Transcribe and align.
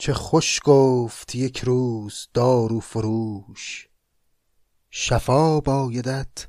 چه 0.00 0.14
خوش 0.14 0.60
گفت 0.64 1.34
یک 1.34 1.58
روز 1.58 2.28
دارو 2.34 2.80
فروش. 2.80 3.88
شفا 4.90 5.60
بایدت 5.60 6.48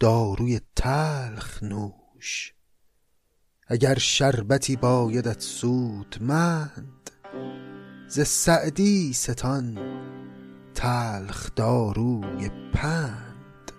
داروی 0.00 0.60
تلخ 0.76 1.62
نوش. 1.62 2.54
اگر 3.66 3.98
شربتی 3.98 4.76
بایدت 4.76 5.40
سودمند 5.40 7.10
ز 8.08 8.20
سعدی 8.20 9.12
ستان 9.12 9.78
تلخ 10.74 11.54
داروی 11.54 12.50
پند. 12.72 13.72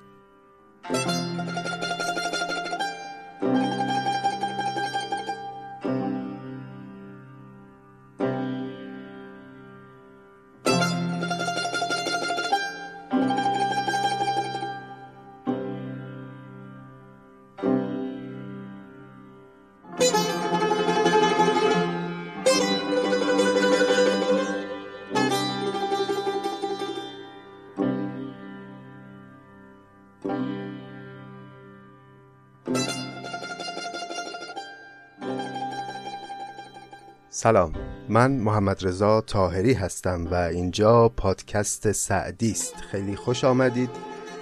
سلام. 37.45 37.73
من 38.09 38.31
محمد 38.31 38.85
رضا 38.85 39.21
تاهری 39.21 39.73
هستم 39.73 40.27
و 40.31 40.35
اینجا 40.35 41.09
پادکست 41.09 41.91
سعدی 41.91 42.51
است. 42.51 42.75
خیلی 42.75 43.15
خوش 43.15 43.43
آمدید. 43.43 43.89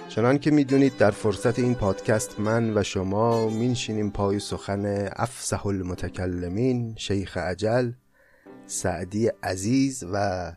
چنان 0.08 0.38
که 0.38 0.50
می‌دونید 0.50 0.96
در 0.96 1.10
فرصت 1.10 1.58
این 1.58 1.74
پادکست 1.74 2.40
من 2.40 2.78
و 2.78 2.82
شما 2.82 3.48
مینشینیم 3.48 4.10
پای 4.10 4.38
سخن 4.38 5.08
افسح 5.16 5.66
المتکلمین 5.66 6.94
شیخ 6.96 7.36
عجل 7.36 7.92
سعدی 8.66 9.30
عزیز 9.42 10.04
و 10.12 10.52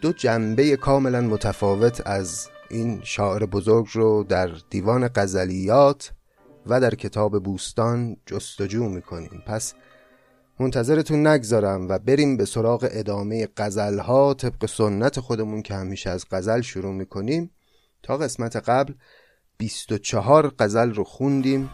دو 0.00 0.12
جنبه 0.12 0.76
کاملا 0.76 1.20
متفاوت 1.20 2.06
از 2.06 2.48
این 2.70 3.00
شاعر 3.04 3.46
بزرگ 3.46 3.86
رو 3.92 4.24
در 4.24 4.50
دیوان 4.70 5.08
غزلیات 5.08 6.12
و 6.66 6.80
در 6.80 6.94
کتاب 6.94 7.42
بوستان 7.42 8.16
جستجو 8.26 8.88
می‌کنیم. 8.88 9.42
پس 9.46 9.74
منتظرتون 10.60 11.26
نگذارم 11.26 11.88
و 11.88 11.98
بریم 11.98 12.36
به 12.36 12.44
سراغ 12.44 12.88
ادامه 12.90 13.48
ها 14.02 14.34
طبق 14.34 14.66
سنت 14.66 15.20
خودمون 15.20 15.62
که 15.62 15.74
همیشه 15.74 16.10
از 16.10 16.26
غزل 16.30 16.60
شروع 16.60 16.92
می‌کنیم 16.92 17.50
تا 18.02 18.16
قسمت 18.16 18.56
قبل 18.56 18.92
24 19.56 20.54
غزل 20.58 20.94
رو 20.94 21.04
خوندیم 21.04 21.70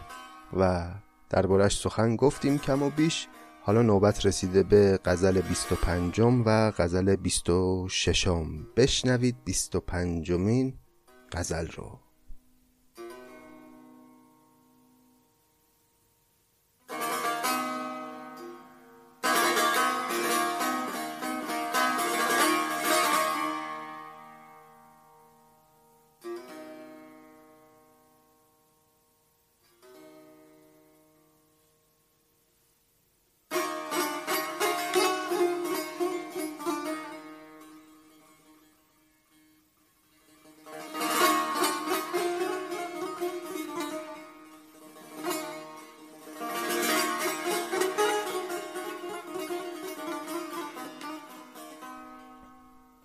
و 0.57 0.91
دربارش 1.29 1.77
سخن 1.77 2.15
گفتیم 2.15 2.57
کم 2.57 2.83
و 2.83 2.89
بیش. 2.89 3.27
حالا 3.63 3.81
نوبت 3.81 4.25
رسیده 4.25 4.63
به 4.63 4.99
غزل 5.05 5.41
25 5.41 6.19
و 6.19 6.71
غزل 6.71 7.15
26 7.15 8.27
بشنوید 8.75 9.35
25 9.45 10.31
مین 10.31 10.73
غزل 11.31 11.67
رو. 11.67 12.10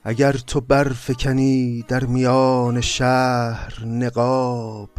اگر 0.08 0.32
تو 0.32 0.60
برفکنی 0.60 1.84
در 1.88 2.04
میان 2.04 2.80
شهر 2.80 3.84
نقاب 3.84 4.90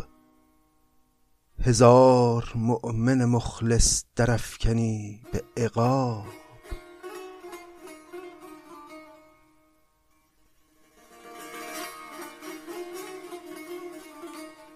هزار 1.60 2.52
مؤمن 2.56 3.26
مخلص 3.26 4.04
درفکنی 4.16 5.22
به 5.32 5.64
عقاب. 5.64 6.26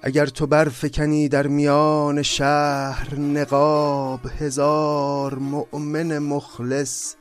اگر 0.02 0.26
تو 0.26 0.48
برفکنی 0.48 1.30
در 1.30 1.48
میان 1.48 2.22
شهر 2.22 3.16
نقاب 3.16 4.20
هزار 4.40 5.36
مؤمن 5.36 6.18
مخلص 6.20 7.16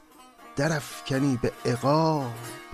درفکنی 0.56 1.38
به 1.42 1.53
عقاب. 1.66 2.70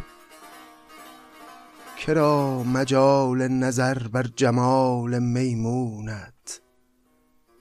کرا 2.06 2.62
مجال 2.62 3.49
نظر 3.49 3.99
بر 3.99 4.27
جمال 4.37 5.19
میمونت؟ 5.19 6.61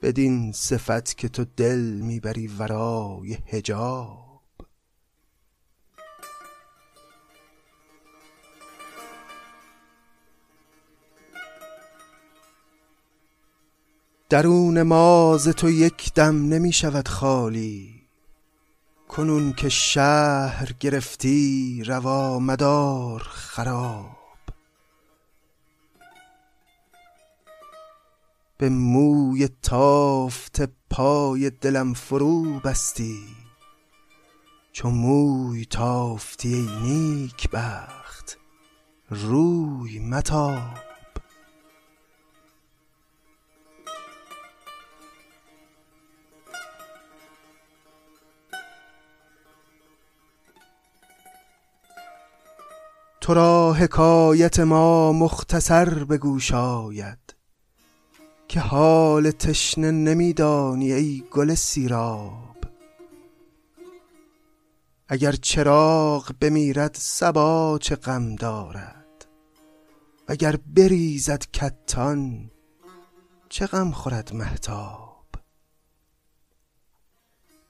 بدین 0.01 0.51
صفت 0.51 1.17
که 1.17 1.29
تو 1.29 1.45
دل 1.57 1.79
می‌بری 1.79 2.47
ورای 2.47 3.33
حجاب. 3.33 4.41
درون 14.29 14.81
ماز 14.81 15.47
تو 15.47 15.69
یک 15.69 16.13
دم 16.13 16.49
نمی 16.49 16.71
شود 16.71 17.07
خالی. 17.07 18.01
کنون 19.07 19.53
که 19.53 19.69
شهر 19.69 20.71
گرفتی 20.79 21.83
روا 21.85 22.39
مدار 22.39 23.19
خراب. 23.19 24.24
به 28.57 28.69
موی 28.69 29.47
تافت 29.47 30.61
پای 30.89 31.49
دلم 31.49 31.93
فرو 31.93 32.59
بستی. 32.59 33.23
چو 34.71 34.89
موی 34.89 35.65
تافتی 35.65 36.53
ای 36.53 36.69
نیک 36.83 37.49
بخت 37.49 38.37
روی 39.09 39.99
متاب. 39.99 40.59
تو 53.21 53.33
را 53.33 53.73
حکایت 53.73 54.59
ما 54.59 55.11
مختصر 55.11 56.03
به 56.03 56.17
گوش 56.17 56.53
آید 56.53 57.34
که 58.47 58.59
حال 58.59 59.31
تشنه 59.31 59.91
نمیدانی 59.91 60.93
ای 60.93 61.23
گل 61.31 61.53
سیراب. 61.53 62.55
اگر 65.07 65.31
چراغ 65.31 66.31
بمیرد 66.41 66.97
صبا 66.99 67.79
چه 67.81 67.95
غم 67.95 68.35
دارد 68.35 69.25
اگر 70.27 70.55
بریزد 70.75 71.43
کتان 71.53 72.51
چه 73.49 73.67
غم 73.67 73.91
خورد 73.91 74.33
مهتاب. 74.33 75.25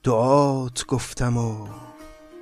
دعات 0.02 0.86
گفتم 0.86 1.36
و 1.36 1.68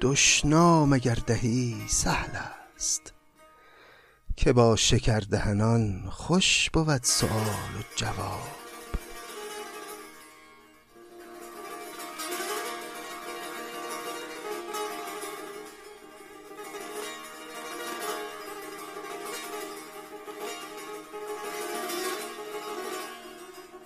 دشنام 0.01 0.93
اگر 0.93 1.15
دهی 1.27 1.77
سهل 1.89 2.37
است. 2.77 3.14
که 4.37 4.53
با 4.53 4.77
شکردهنان 4.77 6.03
خوش 6.11 6.71
بود 6.71 7.03
سؤال 7.03 7.31
و 7.31 7.83
جواب. 7.97 8.65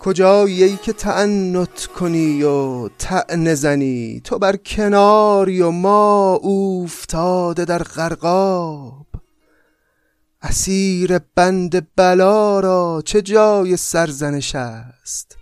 کجایی 0.01 0.63
ای 0.63 0.77
که 0.77 0.93
تعنت 0.93 1.87
کنی 1.87 2.43
و 2.43 2.89
تعنه 2.89 3.55
زنی؟ 3.55 4.21
تو 4.25 4.39
بر 4.39 4.57
کناری 4.57 5.61
و 5.61 5.71
ما 5.71 6.33
اوفتاده 6.35 7.65
در 7.65 7.83
غرقاب. 7.83 9.08
اسیر 10.43 11.19
بند 11.19 11.95
بلا 11.95 12.61
را 12.61 13.03
چه 13.05 13.23
جای 13.23 13.77
سرزنش 13.77 14.55
است؟ 14.55 15.37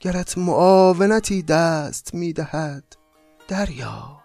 گرت 0.00 0.38
معاونتی 0.38 1.42
دست 1.42 2.14
می‌دهد 2.14 2.96
دریا 3.48 4.22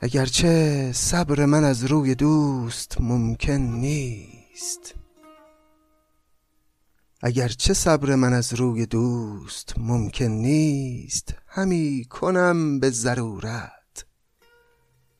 اگرچه 0.00 0.92
صبر 0.94 1.44
من 1.44 1.64
از 1.64 1.84
روی 1.84 2.14
دوست 2.14 3.00
ممکن 3.00 3.52
نیست 3.52 4.94
اگرچه 7.22 7.74
صبر 7.74 8.14
من 8.14 8.32
از 8.32 8.54
روی 8.54 8.86
دوست 8.86 9.74
ممکن 9.78 10.24
نیست 10.24 11.34
همی 11.56 12.04
کنم 12.10 12.80
به 12.80 12.90
ضرورت 12.90 14.04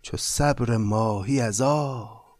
چو 0.03 0.17
صبر 0.17 0.77
ماهی 0.77 1.41
از 1.41 1.61
آب. 1.61 2.39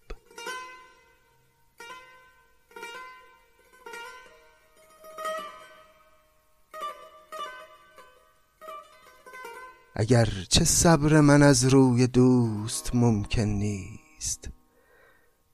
اگر 9.95 10.29
چه 10.49 10.65
صبر 10.65 11.21
من 11.21 11.43
از 11.43 11.65
روی 11.65 12.07
دوست 12.07 12.95
ممکن 12.95 13.43
نیست 13.43 14.49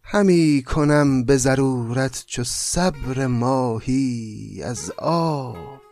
همی 0.03 0.63
کنم 0.67 1.25
به 1.25 1.37
ضرورت 1.37 2.25
چو 2.27 2.45
صبر 2.45 3.27
ماهی 3.27 4.63
از 4.65 4.93
آب. 4.99 5.92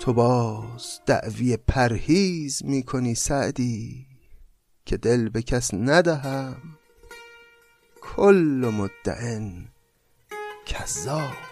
تو 0.00 0.12
باز 0.12 1.00
دعوی 1.06 1.56
پرهیز 1.56 2.64
می 2.64 2.82
کنی 2.82 3.14
سعدی 3.14 4.06
که 4.86 4.96
دل 4.96 5.28
به 5.28 5.42
کس 5.42 5.74
ندهم. 5.74 6.56
کل 8.00 8.70
مدعن 8.74 9.68
کذاب. 10.66 11.49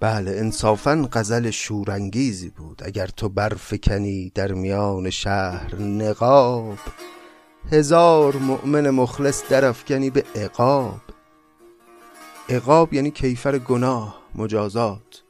بله 0.00 0.30
انصافا 0.30 1.08
غزل 1.12 1.50
شورانگیزی 1.50 2.48
بود. 2.48 2.82
اگر 2.84 3.06
تو 3.06 3.28
برفکنی 3.28 4.32
در 4.34 4.52
میان 4.52 5.10
شهر 5.10 5.74
نقاب 5.76 6.78
هزار 7.72 8.36
مؤمن 8.36 8.90
مخلص 8.90 9.42
درافکنی 9.50 10.10
به 10.10 10.24
عقاب. 10.36 11.00
عقاب 12.48 12.94
یعنی 12.94 13.10
کیفر 13.10 13.58
گناه 13.58 14.22
مجازات. 14.34 15.22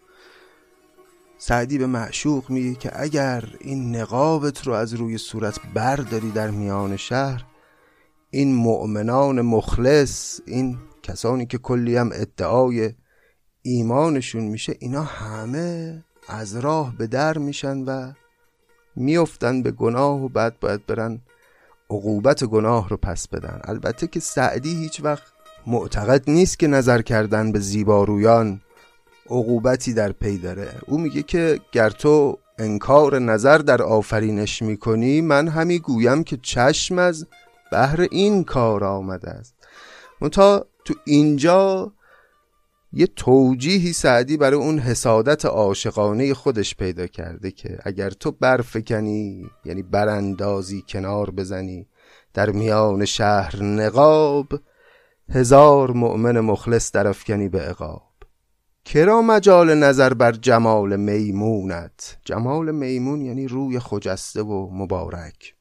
سعدی 1.38 1.78
به 1.78 1.86
معشوق 1.86 2.50
میگه 2.50 2.74
که 2.74 3.02
اگر 3.02 3.44
این 3.60 3.96
نقابت 3.96 4.66
رو 4.66 4.72
از 4.72 4.94
روی 4.94 5.18
صورت 5.18 5.60
برداری 5.74 6.30
در 6.30 6.50
میان 6.50 6.96
شهر 6.96 7.44
این 8.30 8.54
مؤمنان 8.54 9.40
مخلص 9.40 10.40
این 10.46 10.78
کسانی 11.02 11.46
که 11.46 11.58
کلی 11.58 11.96
هم 11.96 12.10
ادعای 12.12 12.94
ایمانشون 13.68 14.42
میشه 14.42 14.76
اینا 14.78 15.02
همه 15.02 16.04
از 16.28 16.56
راه 16.56 16.96
به 16.96 17.06
در 17.06 17.38
میشن 17.38 17.78
و 17.78 18.12
میفتن 18.96 19.62
به 19.62 19.70
گناه 19.70 20.24
و 20.24 20.28
بعد 20.28 20.60
باید 20.60 20.86
برن 20.86 21.20
عقوبت 21.90 22.44
گناه 22.44 22.88
رو 22.88 22.96
پس 22.96 23.28
بدن. 23.28 23.60
البته 23.64 24.06
که 24.06 24.20
سعدی 24.20 24.74
هیچ 24.74 25.00
وقت 25.04 25.22
معتقد 25.66 26.30
نیست 26.30 26.58
که 26.58 26.66
نظر 26.66 27.02
کردن 27.02 27.52
به 27.52 27.58
زیبارویان 27.58 28.60
عقوبتی 29.26 29.94
در 29.94 30.12
پی 30.12 30.38
داره. 30.38 30.74
او 30.86 30.98
میگه 30.98 31.22
که 31.22 31.60
گر 31.72 31.90
تو 31.90 32.38
انکار 32.58 33.18
نظر 33.18 33.58
در 33.58 33.82
آفرینش 33.82 34.62
می‌کنی 34.62 35.20
من 35.20 35.48
همی 35.48 35.78
گویم 35.78 36.24
که 36.24 36.38
چشم 36.42 36.98
از 36.98 37.26
بهر 37.70 38.06
این 38.10 38.44
کار 38.44 38.84
آمده 38.84 39.30
است. 39.30 39.54
منتها 40.20 40.66
تو 40.84 40.94
اینجا 41.04 41.92
یه 42.92 43.06
توجیهی 43.06 43.92
سعدی 43.92 44.36
برای 44.36 44.58
اون 44.58 44.78
حسادت 44.78 45.44
عاشقانه 45.44 46.34
خودش 46.34 46.76
پیدا 46.76 47.06
کرده 47.06 47.50
که 47.50 47.78
اگر 47.84 48.10
تو 48.10 48.30
برفکنی 48.30 49.46
یعنی 49.64 49.82
براندازی 49.82 50.84
کنار 50.88 51.30
بزنی 51.30 51.88
در 52.34 52.50
میان 52.50 53.04
شهر 53.04 53.62
نقاب 53.62 54.46
هزار 55.28 55.90
مؤمن 55.90 56.40
مخلص 56.40 56.92
درفکنی 56.92 57.48
به 57.48 57.60
عقاب. 57.60 58.02
کرا 58.84 59.22
مجال 59.22 59.74
نظر 59.74 60.14
بر 60.14 60.32
جمال 60.32 60.96
میمونت؟ 60.96 62.18
جمال 62.24 62.74
میمون 62.74 63.20
یعنی 63.20 63.48
روی 63.48 63.78
خجسته 63.78 64.42
و 64.42 64.68
مبارک. 64.72 65.54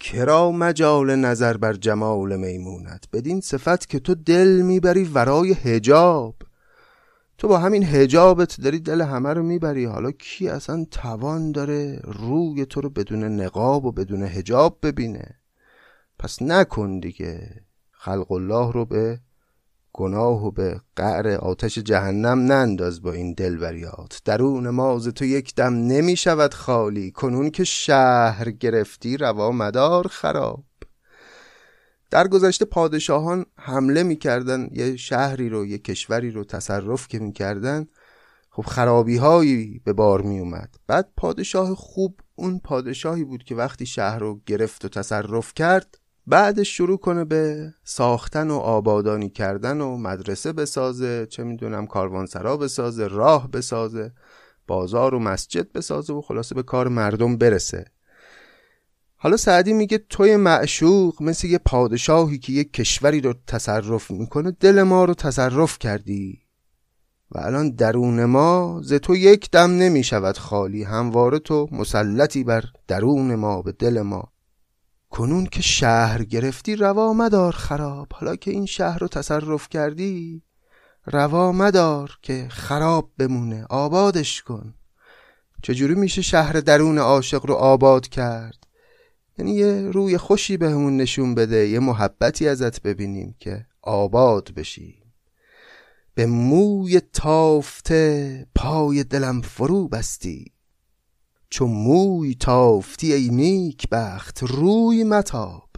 کرا 0.00 0.50
مجال 0.52 1.16
نظر 1.16 1.56
بر 1.56 1.72
جمال 1.72 2.36
میمونت 2.36 3.04
بدین 3.12 3.40
صفت 3.40 3.88
که 3.88 3.98
تو 3.98 4.14
دل 4.14 4.48
می‌بری 4.48 5.04
ورای 5.04 5.52
هجاب 5.52 6.36
تو 7.38 7.48
با 7.48 7.58
همین 7.58 7.84
هجابت 7.84 8.60
داری 8.60 8.80
دل 8.80 9.00
همه 9.00 9.32
رو 9.32 9.42
می‌بری 9.42 9.84
حالا 9.84 10.10
کی 10.10 10.48
اصلا 10.48 10.86
توان 10.90 11.52
داره 11.52 12.00
روی 12.04 12.66
تو 12.66 12.80
رو 12.80 12.90
بدون 12.90 13.24
نقاب 13.24 13.84
و 13.84 13.92
بدون 13.92 14.22
هجاب 14.22 14.78
ببینه؟ 14.82 15.40
پس 16.18 16.42
نکن 16.42 17.00
دیگه 17.00 17.64
خلق 17.90 18.32
الله 18.32 18.72
رو 18.72 18.84
به 18.84 19.20
گناه 19.92 20.46
و 20.46 20.50
به 20.50 20.80
قعر 20.96 21.28
آتش 21.28 21.78
جهنم 21.78 22.52
ننداز 22.52 23.02
با 23.02 23.12
این 23.12 23.32
دلبریات. 23.32 24.20
درون 24.24 24.68
ماز 24.68 25.08
تو 25.08 25.24
یک 25.24 25.54
دم 25.54 25.74
نمی 25.74 26.16
شود 26.16 26.54
خالی 26.54 27.10
کنون 27.10 27.50
که 27.50 27.64
شهر 27.64 28.50
گرفتی 28.50 29.16
روا 29.16 29.52
مدار 29.52 30.06
خراب. 30.08 30.64
در 32.10 32.28
گذشته 32.28 32.64
پادشاهان 32.64 33.46
حمله 33.56 34.02
می‌کردن 34.02 34.68
یه 34.72 34.96
شهری 34.96 35.48
رو 35.48 35.66
یه 35.66 35.78
کشوری 35.78 36.30
رو 36.30 36.44
تصرف 36.44 37.08
که 37.08 37.18
می‌کردن. 37.18 37.86
خب 38.50 38.62
خرابی 38.62 39.16
هایی 39.16 39.80
به 39.84 39.92
بار 39.92 40.22
می 40.22 40.38
اومد 40.38 40.74
بعد 40.86 41.08
پادشاه 41.16 41.74
خوب 41.74 42.20
اون 42.34 42.58
پادشاهی 42.58 43.24
بود 43.24 43.44
که 43.44 43.54
وقتی 43.54 43.86
شهر 43.86 44.18
رو 44.18 44.40
گرفت 44.46 44.84
و 44.84 44.88
تصرف 44.88 45.54
کرد 45.54 45.99
بعدش 46.26 46.76
شروع 46.76 46.98
کنه 46.98 47.24
به 47.24 47.74
ساختن 47.84 48.50
و 48.50 48.56
آبادانی 48.56 49.30
کردن 49.30 49.80
و 49.80 49.96
مدرسه 49.96 50.52
بسازه 50.52 51.26
چه 51.26 51.44
می‌دونم 51.44 51.86
کاروانسرا 51.86 52.56
بسازه 52.56 53.06
راه 53.06 53.50
بسازه 53.50 54.12
بازار 54.66 55.14
و 55.14 55.18
مسجد 55.18 55.72
بسازه 55.72 56.12
و 56.12 56.20
خلاصه 56.20 56.54
به 56.54 56.62
کار 56.62 56.88
مردم 56.88 57.36
برسه. 57.36 57.84
حالا 59.16 59.36
سعدی 59.36 59.72
میگه 59.72 59.98
توی 59.98 60.36
معشوق 60.36 61.22
مثل 61.22 61.48
یه 61.48 61.58
پادشاهی 61.58 62.38
که 62.38 62.52
یه 62.52 62.64
کشوری 62.64 63.20
رو 63.20 63.34
تصرف 63.46 64.10
می‌کنه 64.10 64.50
دل 64.50 64.82
ما 64.82 65.04
رو 65.04 65.14
تصرف 65.14 65.78
کردی. 65.78 66.38
و 67.30 67.38
الان 67.38 67.70
درون 67.70 68.24
ما 68.24 68.80
ز 68.84 68.92
تو 68.92 69.16
یک 69.16 69.50
دم 69.50 69.70
نمی 69.70 70.04
شود 70.04 70.38
خالی 70.38 70.82
همواره 70.82 71.38
تو 71.38 71.68
مسلطی 71.72 72.44
بر 72.44 72.64
درون 72.88 73.34
ما 73.34 73.62
به 73.62 73.72
دل 73.72 74.00
ما. 74.00 74.32
کنون 75.10 75.46
که 75.46 75.62
شهر 75.62 76.24
گرفتی 76.24 76.76
روا 76.76 77.12
مدار 77.12 77.52
خراب. 77.52 78.08
حالا 78.12 78.36
که 78.36 78.50
این 78.50 78.66
شهر 78.66 78.98
رو 78.98 79.08
تصرف 79.08 79.68
کردی 79.68 80.42
روا 81.06 81.52
مدار 81.52 82.18
که 82.22 82.46
خراب 82.50 83.10
بمونه. 83.18 83.66
آبادش 83.70 84.42
کن. 84.42 84.74
چجوری 85.62 85.94
میشه 85.94 86.22
شهر 86.22 86.52
درون 86.52 86.98
عاشق 86.98 87.46
رو 87.46 87.54
آباد 87.54 88.08
کرد؟ 88.08 88.66
یعنی 89.38 89.54
یه 89.54 89.90
روی 89.90 90.18
خوشی 90.18 90.56
بهمون 90.56 90.96
نشون 90.96 91.34
بده 91.34 91.68
یه 91.68 91.78
محبتی 91.78 92.48
ازت 92.48 92.82
ببینیم 92.82 93.34
که 93.38 93.66
آباد 93.82 94.54
بشی 94.56 95.00
به 96.14 96.26
موی 96.26 97.00
تافته 97.00 98.46
پای 98.54 99.04
دلم 99.04 99.40
فرو 99.40 99.88
بستی. 99.88 100.52
چو 101.50 101.66
موی 101.66 102.34
تافتی 102.34 103.12
ای 103.12 103.28
نیک 103.28 103.88
بخت 103.88 104.42
روی 104.42 105.04
متاب. 105.04 105.70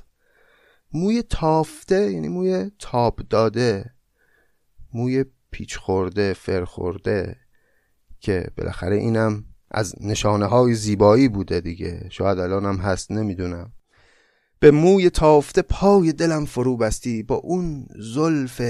موی 0.93 1.23
تافته 1.23 2.13
یعنی 2.13 2.29
موی 2.29 2.71
تاب 2.79 3.21
داده 3.31 3.95
موی 4.95 5.25
پیچ 5.51 5.77
خورده 5.77 6.33
فر 6.33 6.65
خورده 6.65 7.37
که 8.21 8.47
بالاخره 8.57 8.97
اینم 8.97 9.45
از 9.71 9.95
نشانه 10.01 10.47
های 10.47 10.75
زیبایی 10.75 11.29
بوده 11.29 11.61
دیگه. 11.61 12.09
شاید 12.11 12.39
الان 12.39 12.65
هم 12.65 12.77
هست 12.77 13.11
نمی‌دونم. 13.11 13.73
به 14.61 14.71
موی 14.71 15.11
تافته 15.11 15.63
پای 15.63 16.13
دلم 16.13 16.45
فرو 16.45 16.77
بستی 16.77 17.23
با 17.23 17.35
اون 17.35 17.87
زلف 18.15 18.63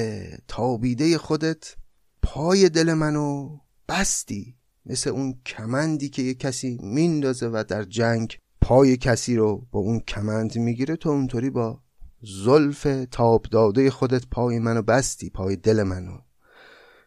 تابیده 0.49 1.18
خودت 1.18 1.76
پای 2.23 2.68
دل 2.68 2.94
منو 2.94 3.59
بستی. 3.88 4.56
مثل 4.87 5.11
اون 5.11 5.35
کمندی 5.47 6.09
که 6.09 6.23
یه 6.23 6.35
کسی 6.35 6.79
میندازه 6.83 7.49
و 7.49 7.65
در 7.69 7.85
جنگ 7.85 8.39
پای 8.61 8.97
کسی 8.97 9.37
رو 9.37 9.67
با 9.71 9.81
اون 9.81 10.01
کمند 10.01 10.59
می‌گیره 10.59 10.97
تو 10.97 11.09
اونطوری 11.09 11.51
با 11.51 11.81
زلف 12.23 12.87
تاب 13.11 13.43
داده 13.43 13.91
خودت 13.91 14.27
پای 14.27 14.59
منو 14.59 14.83
بستی 14.83 15.31
پای 15.31 15.57
دل 15.57 15.83
منو. 15.83 16.19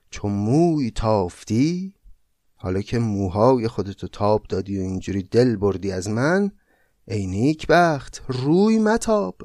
چون 0.09 0.31
موی 0.31 0.91
تافتی 0.91 1.95
حالا 2.55 2.81
که 2.81 2.99
موهای 2.99 3.67
خودتو 3.67 4.07
تاب 4.07 4.45
دادی 4.49 4.77
و 4.79 4.81
اینجوری 4.81 5.23
دل 5.23 5.55
بردی 5.55 5.91
از 5.91 6.09
من 6.09 6.51
ای 7.07 7.27
نیک 7.27 7.67
بخت 7.67 8.23
روی 8.27 8.79
متاب. 8.79 9.37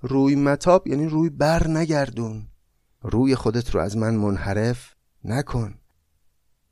روی 0.00 0.34
متاب 0.34 0.86
یعنی 0.86 1.06
روی 1.06 1.30
بر 1.30 1.68
نگردون 1.68 2.48
روی 3.02 3.34
خودت 3.34 3.70
رو 3.70 3.80
از 3.80 3.96
من 3.96 4.14
منحرف 4.14 4.94
نکن. 5.24 5.74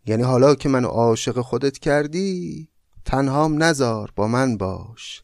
یعنی 0.06 0.22
حالا 0.22 0.54
که 0.54 0.68
منو 0.68 0.88
عاشق 0.88 1.40
خودت 1.40 1.78
کردی 1.78 2.68
تنهام 3.04 3.62
نزار 3.62 4.12
با 4.16 4.28
من 4.28 4.56
باش. 4.56 5.22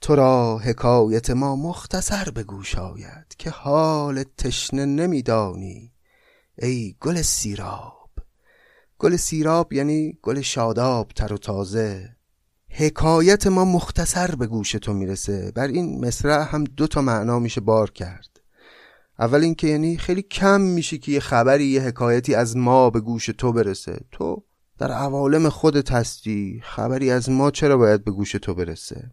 تو 0.00 0.14
را 0.14 0.58
حکایت 0.58 1.30
ما 1.30 1.56
مختصر 1.56 2.30
به 2.30 2.42
گوش 2.42 2.74
آید 2.74 3.34
که 3.38 3.50
حال 3.50 4.24
تشنه 4.38 4.84
نمیدانی. 4.84 5.92
ای 6.58 6.96
گل 7.00 7.22
سیراب. 7.22 8.10
گل 8.98 9.16
سیراب 9.16 9.72
یعنی 9.72 10.18
گل 10.22 10.40
شاداب 10.40 11.08
تر 11.08 11.32
و 11.32 11.38
تازه. 11.38 12.16
حکایت 12.68 13.46
ما 13.46 13.64
مختصر 13.64 14.34
به 14.34 14.46
گوش 14.46 14.72
تو 14.72 14.92
می‌رسه. 14.92 15.52
بر 15.54 15.66
این 15.66 16.06
مصرع 16.06 16.42
هم 16.42 16.64
دو 16.64 16.86
تا 16.86 17.02
معنا 17.02 17.38
میشه 17.38 17.60
بار 17.60 17.90
کرد. 17.90 18.31
اول 19.22 19.42
اینکه 19.42 19.66
یعنی 19.66 19.96
خیلی 19.96 20.22
کم 20.22 20.60
میشه 20.60 20.98
که 20.98 21.12
یه 21.12 21.20
خبری 21.20 21.64
یه 21.64 21.82
حکایتی 21.82 22.34
از 22.34 22.56
ما 22.56 22.90
به 22.90 23.00
گوش 23.00 23.26
تو 23.26 23.52
برسه. 23.52 24.00
تو 24.12 24.42
در 24.78 24.92
عوالم 24.92 25.48
خودت 25.48 25.92
هستی. 25.92 26.60
خبری 26.64 27.10
از 27.10 27.30
ما 27.30 27.50
چرا 27.50 27.76
باید 27.76 28.04
به 28.04 28.10
گوش 28.10 28.32
تو 28.32 28.54
برسه؟ 28.54 29.10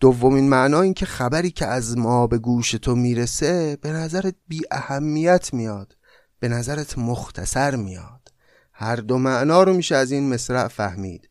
دومین 0.00 0.48
معنا 0.48 0.80
این 0.80 0.94
که 0.94 1.06
خبری 1.06 1.50
که 1.50 1.66
از 1.66 1.98
ما 1.98 2.26
به 2.26 2.38
گوش 2.38 2.70
تو 2.70 2.94
می‌رسه 2.94 3.78
به 3.82 3.92
نظرت 3.92 4.34
بی 4.48 4.60
اهمیت 4.70 5.54
میاد. 5.54 5.96
به 6.40 6.48
نظرت 6.48 6.98
مختصر 6.98 7.76
میاد. 7.76 8.32
هر 8.72 8.96
دو 8.96 9.18
معنا 9.18 9.62
رو 9.62 9.72
میشه 9.72 9.96
از 9.96 10.12
این 10.12 10.34
مصرع 10.34 10.68
فهمید. 10.68 11.28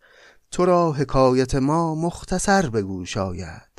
تو 0.51 0.65
را 0.65 0.91
حکایت 0.91 1.55
ما 1.55 1.95
مختصر 1.95 2.69
به 2.69 2.81
گوش 2.81 3.17
آید. 3.17 3.74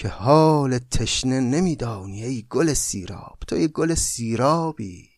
که 0.00 0.08
حال 0.08 0.78
تشنه 0.78 1.40
نمیدانی 1.40 2.24
ای 2.24 2.46
گل 2.50 2.72
سیراب. 2.72 3.38
تو 3.46 3.56
ای 3.56 3.68
گل 3.68 3.94
سیرابی. 3.94 5.08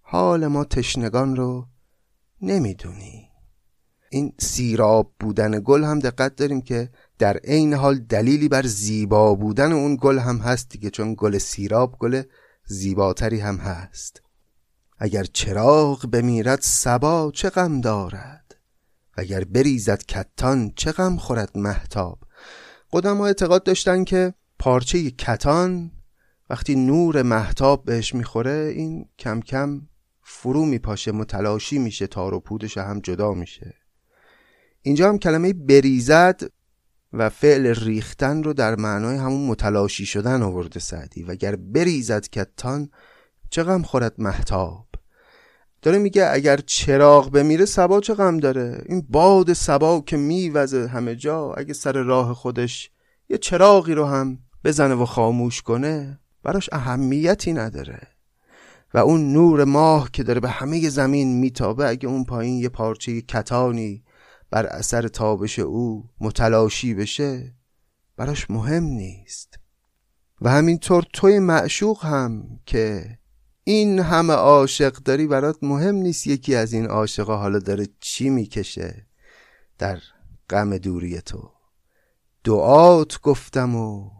حال 0.00 0.46
ما 0.46 0.64
تشنگان 0.64 1.36
رو 1.36 1.66
نمی‌دونی. 2.42 3.28
این 4.10 4.32
سیراب 4.38 5.12
بودن 5.20 5.62
گل 5.64 5.84
هم 5.84 5.98
دقت 5.98 6.36
داریم 6.36 6.60
که 6.60 6.90
در 7.18 7.36
عین 7.36 7.74
حال 7.74 7.98
دلیلی 7.98 8.48
بر 8.48 8.66
زیبا 8.66 9.34
بودن 9.34 9.72
اون 9.72 9.98
گل 10.00 10.18
هم 10.18 10.38
هست 10.38 10.68
دیگه 10.68 10.90
چون 10.90 11.14
گل 11.18 11.38
سیراب 11.38 11.96
گل 11.98 12.22
زیباتری 12.64 13.40
هم 13.40 13.56
هست. 13.56 14.22
اگر 14.98 15.24
چراغ 15.24 16.06
بمیرد 16.06 16.60
سبا 16.62 17.32
چه 17.34 17.50
غم 17.50 17.80
دارد؟ 17.80 18.56
اگر 19.14 19.44
بریزد 19.44 20.02
کتان 20.02 20.72
چه 20.76 20.92
غم 20.92 21.16
خورد 21.16 21.58
محتاب 21.58 22.25
قدما 22.96 23.26
اعتقاد 23.26 23.62
داشتن 23.62 24.04
که 24.04 24.34
پارچه 24.58 25.10
کتان 25.10 25.90
وقتی 26.50 26.74
نور 26.74 27.22
محتاب 27.22 27.84
بهش 27.84 28.14
می‌خوره 28.14 28.72
این 28.76 29.08
کم 29.18 29.40
کم 29.40 29.82
فرو 30.22 30.64
میپاشه 30.64 31.12
متلاشی 31.12 31.78
میشه 31.78 32.06
تار 32.06 32.34
و 32.34 32.40
پودش 32.40 32.78
هم 32.78 33.00
جدا 33.00 33.32
میشه. 33.32 33.74
اینجا 34.82 35.08
هم 35.08 35.18
کلمه 35.18 35.52
بریزد 35.52 36.40
و 37.12 37.30
فعل 37.30 37.66
ریختن 37.66 38.42
رو 38.42 38.52
در 38.52 38.76
معنای 38.76 39.16
همون 39.16 39.46
متلاشی 39.46 40.06
شدن 40.06 40.42
آورده 40.42 40.80
سعدی. 40.80 41.22
و 41.22 41.30
اگر 41.30 41.56
بریزد 41.56 42.28
کتان 42.28 42.90
غم 43.56 43.82
خورد 43.82 44.14
محتاب 44.18 44.85
داره 45.86 45.98
میگه 45.98 46.28
اگر 46.32 46.56
چراغ 46.56 47.30
بمیره 47.30 47.64
سبا 47.64 48.00
چه 48.00 48.14
غم 48.14 48.38
داره؟ 48.38 48.82
این 48.88 49.06
باد 49.10 49.52
سبا 49.52 50.00
که 50.00 50.16
میوزه 50.16 50.86
همه 50.86 51.16
جا 51.16 51.52
اگه 51.52 51.72
سر 51.72 51.92
راه 51.92 52.34
خودش 52.34 52.90
یه 53.28 53.38
چراغی 53.38 53.94
رو 53.94 54.04
هم 54.04 54.38
بزنه 54.64 54.94
و 54.94 55.04
خاموش 55.04 55.62
کنه 55.62 56.20
براش 56.42 56.68
اهمیتی 56.72 57.52
نداره. 57.52 58.00
و 58.94 58.98
اون 58.98 59.32
نور 59.32 59.64
ماه 59.64 60.10
که 60.12 60.22
داره 60.22 60.40
به 60.40 60.48
همه 60.48 60.88
زمین 60.88 61.40
میتابه 61.40 61.88
اگه 61.88 62.08
اون 62.08 62.24
پایین 62.24 62.58
یه 62.58 62.68
پارچه 62.68 63.20
کتانی 63.20 64.04
بر 64.50 64.66
اثر 64.66 65.08
تابش 65.08 65.58
او 65.58 66.04
متلاشی 66.20 66.94
بشه 66.94 67.54
براش 68.16 68.50
مهم 68.50 68.84
نیست. 68.84 69.58
و 70.40 70.50
همینطور 70.50 71.04
توی 71.12 71.38
معشوق 71.38 72.04
هم 72.04 72.60
که 72.66 73.18
این 73.68 73.98
همه 73.98 74.32
عاشق 74.32 74.92
داری 74.92 75.26
برات 75.26 75.58
مهم 75.62 75.94
نیست 75.94 76.26
یکی 76.26 76.54
از 76.54 76.72
این 76.72 76.86
عاشقا 76.86 77.36
حالا 77.36 77.58
داره 77.58 77.86
چی 78.00 78.30
می‌کشه 78.30 79.06
در 79.78 79.98
غم 80.50 80.78
دوری 80.78 81.20
تو. 81.20 81.50
دعات 82.44 83.20
گفتم 83.20 83.76
و 83.76 84.10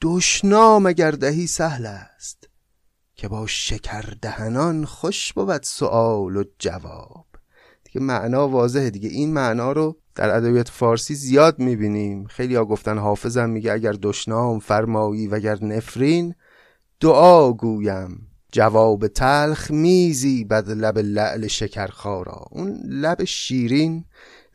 دشنام 0.00 0.86
اگر 0.86 1.10
دهی 1.10 1.46
سهل 1.46 1.86
است 1.86 2.48
که 3.14 3.28
با 3.28 3.46
شکر 3.46 4.14
دهنان 4.22 4.84
خوش 4.84 5.32
بود 5.32 5.62
سوال 5.62 6.36
و 6.36 6.44
جواب. 6.58 7.26
دیگه 7.84 8.00
معنا 8.00 8.48
واضحه 8.48 8.90
دیگه. 8.90 9.08
این 9.08 9.32
معنا 9.32 9.72
رو 9.72 9.96
در 10.14 10.36
ادبیات 10.36 10.68
فارسی 10.68 11.14
زیاد 11.14 11.58
می‌بینیم. 11.58 12.26
خیلی 12.26 12.54
ها 12.54 12.64
گفتن 12.64 12.98
حافظم 12.98 13.50
میگه 13.50 13.72
اگر 13.72 13.92
دشنام 14.02 14.58
فرمایی 14.58 15.28
و 15.28 15.34
اگر 15.34 15.64
نفرین 15.64 16.34
دعا 17.00 17.52
گویم. 17.52 18.27
جواب 18.52 19.06
تلخ 19.06 19.70
میزی 19.70 20.44
بد 20.44 20.70
لب 20.70 20.98
لعل 20.98 21.46
شکرخارا 21.46 22.46
اون 22.50 22.80
لب 22.84 23.24
شیرین 23.24 24.04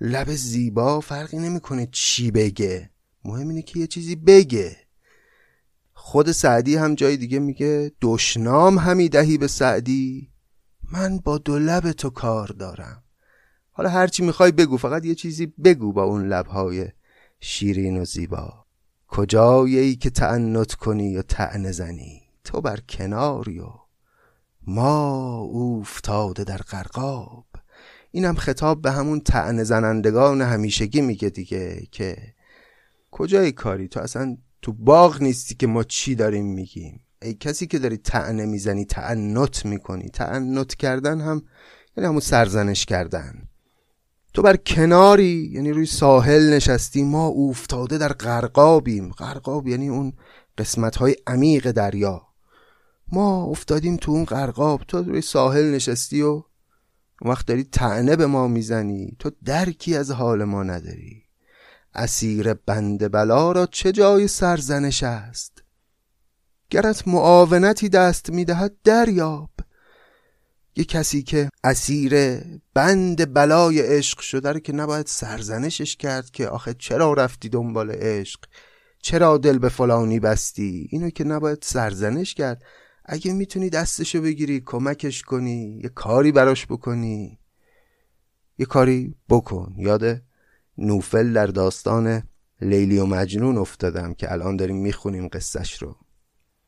لب 0.01 0.31
زیبا 0.31 1.00
فرقی 1.00 1.38
نمی‌کنه 1.38 1.88
چی 1.91 2.31
بگه. 2.31 2.89
مهم 3.25 3.50
اینه 3.50 3.62
که 3.62 3.79
یه 3.79 3.88
چیزی 3.88 4.15
بگه. 4.15 4.77
خود 5.93 6.31
سعدی 6.31 6.75
هم 6.75 6.95
جای 6.95 7.17
دیگه 7.17 7.39
میگه 7.39 7.91
دشنام 8.01 8.77
همی 8.77 9.09
دهی 9.09 9.38
به 9.38 9.47
سعدی. 9.47 10.29
من 10.91 11.17
با 11.17 11.38
دو 11.38 11.59
لب 11.59 11.91
تو 11.91 12.09
کار 12.09 12.47
دارم. 12.47 13.03
حالا 13.71 13.89
هرچی 13.89 14.23
می‌خوای 14.23 14.51
بگو 14.51 14.77
فقط 14.77 15.05
یه 15.05 15.15
چیزی 15.15 15.45
بگو 15.45 15.93
با 15.93 16.03
اون 16.03 16.27
لبهای 16.27 16.88
شیرین 17.39 17.97
و 17.97 18.05
زیبا. 18.05 18.65
کجایی 19.07 19.77
ای 19.77 19.95
که 19.95 20.09
تعنت 20.09 20.73
کنی 20.73 21.17
و 21.17 21.21
تعنه 21.21 21.71
زنی؟ 21.71 22.21
تو 22.43 22.62
بر 22.62 22.79
کناری 22.89 23.59
و 23.59 23.82
ما 24.67 25.38
اوفتاده 25.38 26.43
در 26.43 26.58
غرقاب. 26.58 27.46
اینم 28.12 28.36
خطاب 28.36 28.82
به 28.82 28.91
همون 28.91 29.20
تعنه 29.20 29.63
زنندگان 29.63 30.41
همیشگی 30.41 31.01
میگه 31.01 31.29
دیگه 31.29 31.88
که 31.91 32.17
کجای 33.12 33.51
کاری؟ 33.51 33.88
تو 33.88 34.00
اصلا 34.00 34.38
تو 34.62 34.74
باغ 34.74 35.22
نیستی 35.22 35.55
که 35.55 35.67
ما 35.67 35.84
چی 35.84 36.15
داریم 36.15 36.46
میگیم؟ 36.46 37.00
ای 37.22 37.34
کسی 37.34 37.67
که 37.67 37.79
داری 37.79 37.98
تعنه 37.98 38.46
می‌زنی 38.46 38.86
تعنت 38.86 39.65
می‌کنی. 39.65 40.10
تعنت 40.10 40.75
کردن 40.75 41.22
هم 41.22 41.41
یعنی 41.98 42.08
همون 42.08 42.20
سرزنش 42.20 42.86
کردن. 42.86 43.48
تو 44.34 44.41
بر 44.41 44.55
کناری 44.55 45.50
یعنی 45.53 45.72
روی 45.72 45.86
ساحل 45.86 46.53
نشستی 46.53 47.03
ما 47.03 47.27
افتاده 47.27 47.98
در 47.98 48.13
غرقابیم. 48.13 49.10
غرقاب 49.10 49.67
یعنی 49.67 49.89
اون 49.89 50.13
قسمت 50.58 50.96
های 50.96 51.15
عمیق 51.27 51.72
دریا. 51.72 52.32
ما 53.13 53.43
افتادیم 53.43 53.98
تو 53.98 54.12
اون 54.12 54.25
غرقاب 54.25 54.82
تو 54.88 55.03
روی 55.03 55.22
ساحل 55.22 55.72
نشستی 55.72 56.22
و 56.22 56.43
وقت 57.25 57.46
داری 57.48 57.63
تعنه 57.63 58.15
به 58.15 58.25
ما 58.25 58.48
می‌زنی. 58.48 59.15
تو 59.20 59.32
درکی 59.46 59.96
از 59.96 60.12
حال 60.12 60.43
ما 60.43 60.63
نداری. 60.63 61.24
اسیر 61.93 62.53
بند 62.53 63.12
بلا 63.12 63.51
را 63.51 63.65
چه 63.65 63.91
جای 63.91 64.27
سرزنش 64.27 65.03
است؟ 65.03 65.63
گرت 66.70 67.08
معاونتی 67.08 67.89
دست 67.89 68.29
می‌دهد 68.29 68.74
دریاب. 68.84 69.50
یه 70.75 70.86
کسی 70.86 71.24
که 71.24 71.50
اسیر 71.63 72.41
بند 72.74 73.34
بلای 73.34 73.82
عشق 73.82 74.20
شده 74.20 74.51
رو 74.51 74.60
که 74.60 74.74
نباید 74.74 75.08
سرزنشش 75.08 75.96
کرد 75.96 76.29
که 76.32 76.48
آخه 76.48 76.74
چرا 76.74 77.13
رفتی 77.13 77.50
دنبال 77.50 77.91
عشق؟ 77.91 78.39
چرا 79.01 79.38
دل 79.38 79.58
به 79.58 79.70
فلانی 79.70 80.20
بستی؟ 80.20 80.88
اینو 80.91 81.10
که 81.10 81.24
نباید 81.24 81.58
سرزنش 81.62 82.34
کرد. 82.34 82.63
اگه 83.05 83.33
می‌تونی 83.33 83.69
دستشو 83.69 84.22
بگیری 84.22 84.62
کمکش 84.65 85.22
کنی 85.22 85.79
یه 85.83 85.89
کاری 85.89 86.31
براش 86.31 86.65
بکنی. 86.65 87.39
یه 88.57 88.65
کاری 88.65 89.15
بکن. 89.29 89.74
یاد 89.77 90.22
نوفل 90.77 91.33
در 91.33 91.48
داستان 91.48 92.24
لیلی 92.62 92.98
و 92.98 93.05
مجنون 93.05 93.57
افتادم 93.57 94.13
که 94.13 94.31
الان 94.31 94.55
داریم 94.55 94.77
می‌خونیم 94.77 95.27
قصهش 95.27 95.81
رو. 95.81 95.95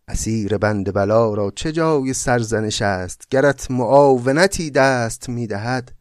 اسیر 0.07 0.57
بند 0.57 0.93
بلا 0.93 1.33
را 1.33 1.51
چه 1.55 1.71
جای 1.71 2.13
سرزنش 2.13 2.81
است؟ 2.81 3.27
گرت 3.29 3.71
معاونتی 3.71 4.71
دست 4.71 5.29
می‌دهد. 5.29 5.95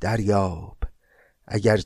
دریاب 0.00 0.76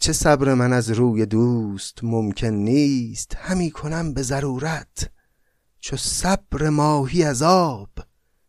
چه 0.00 0.12
صبر 0.12 0.54
من 0.54 0.72
از 0.72 0.90
روی 0.90 1.26
دوست 1.26 1.98
ممکن 2.02 2.46
نیست 2.46 3.36
همی 3.36 3.70
کنم 3.70 4.14
به 4.14 4.22
ضرورت. 4.22 5.10
چو 5.84 5.96
صبر 5.96 6.68
ماهی 6.68 7.24
از 7.24 7.42
آب. 7.42 7.88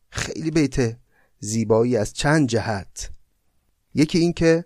خیلی 0.10 0.52
بیت 0.52 0.98
زیبایی 1.40 1.98
از 1.98 2.14
چند 2.14 2.48
جهت. 2.48 3.10
یکی 3.94 4.20
این 4.20 4.34
که 4.34 4.66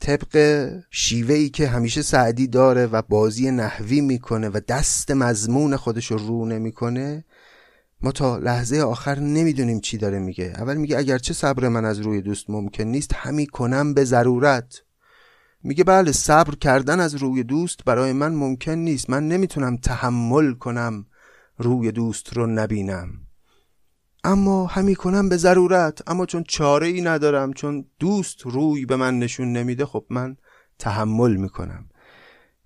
طبق 0.00 0.68
شیوه 0.90 1.48
که 1.48 1.68
همیشه 1.68 2.02
سعدی 2.02 2.46
داره 2.46 2.86
و 2.86 3.02
بازی 3.02 3.50
نحوی 3.50 4.00
می‌کنه 4.00 4.48
و 4.48 4.60
دست 4.68 5.10
مضمون 5.10 5.76
خودش 5.76 6.06
رو 6.06 6.18
رو 6.18 6.46
نمی‌کنه 6.46 7.24
ما 8.00 8.12
تا 8.12 8.38
لحظه 8.38 8.80
آخر 8.80 9.18
نمی‌دونیم 9.18 9.80
چی 9.80 9.98
داره 9.98 10.18
میگه. 10.18 10.52
اول 10.56 10.76
میگه 10.76 10.98
اگرچه 10.98 11.34
صبر 11.34 11.68
من 11.68 11.84
از 11.84 11.98
روی 11.98 12.20
دوست 12.22 12.50
ممکن 12.50 12.84
نیست 12.84 13.14
همی 13.14 13.46
کنم 13.46 13.94
به 13.94 14.04
ضرورت. 14.04 14.82
میگه 15.62 15.84
بله 15.84 16.12
صبر 16.12 16.54
کردن 16.54 17.00
از 17.00 17.14
روی 17.14 17.42
دوست 17.42 17.84
برای 17.84 18.12
من 18.12 18.34
ممکن 18.34 18.72
نیست. 18.72 19.10
من 19.10 19.28
نمی‌تونم 19.28 19.76
تحمل 19.76 20.52
کنم. 20.52 21.06
روی 21.62 21.92
دوست 21.92 22.36
رو 22.36 22.46
نبینم. 22.46 23.08
اما 24.24 24.66
همی 24.66 24.94
کنم 24.94 25.28
به 25.28 25.36
ضرورت. 25.36 26.10
اما 26.10 26.26
چون 26.26 26.44
چاره 26.48 26.86
ای 26.86 27.00
ندارم 27.00 27.52
چون 27.52 27.84
دوست 27.98 28.42
روی 28.42 28.86
به 28.86 28.96
من 28.96 29.18
نشون 29.18 29.52
نمیده 29.52 29.86
خب 29.86 30.06
من 30.10 30.36
تحمل 30.78 31.36
می‌کنم. 31.36 31.88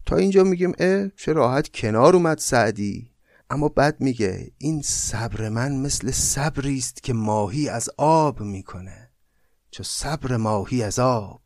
تا 0.07 0.17
اینجا 0.17 0.45
میگیم 0.45 0.73
اه 0.79 1.09
چه 1.09 1.33
راحت 1.33 1.69
کنار 1.69 2.17
اومد 2.17 2.39
سعدی. 2.39 3.11
اما 3.51 3.69
بعد 3.69 4.01
میگه 4.01 4.53
این 4.59 4.83
صبر 4.83 5.49
من 5.49 5.77
مثل 5.77 6.11
صبری 6.11 6.79
است 6.79 7.03
که 7.03 7.13
ماهی 7.13 7.69
از 7.69 7.91
آب 7.99 8.41
می‌کنه. 8.41 9.11
چو 9.71 9.83
صبر 9.83 10.37
ماهی 10.37 10.83
از 10.83 10.99
آب. 10.99 11.41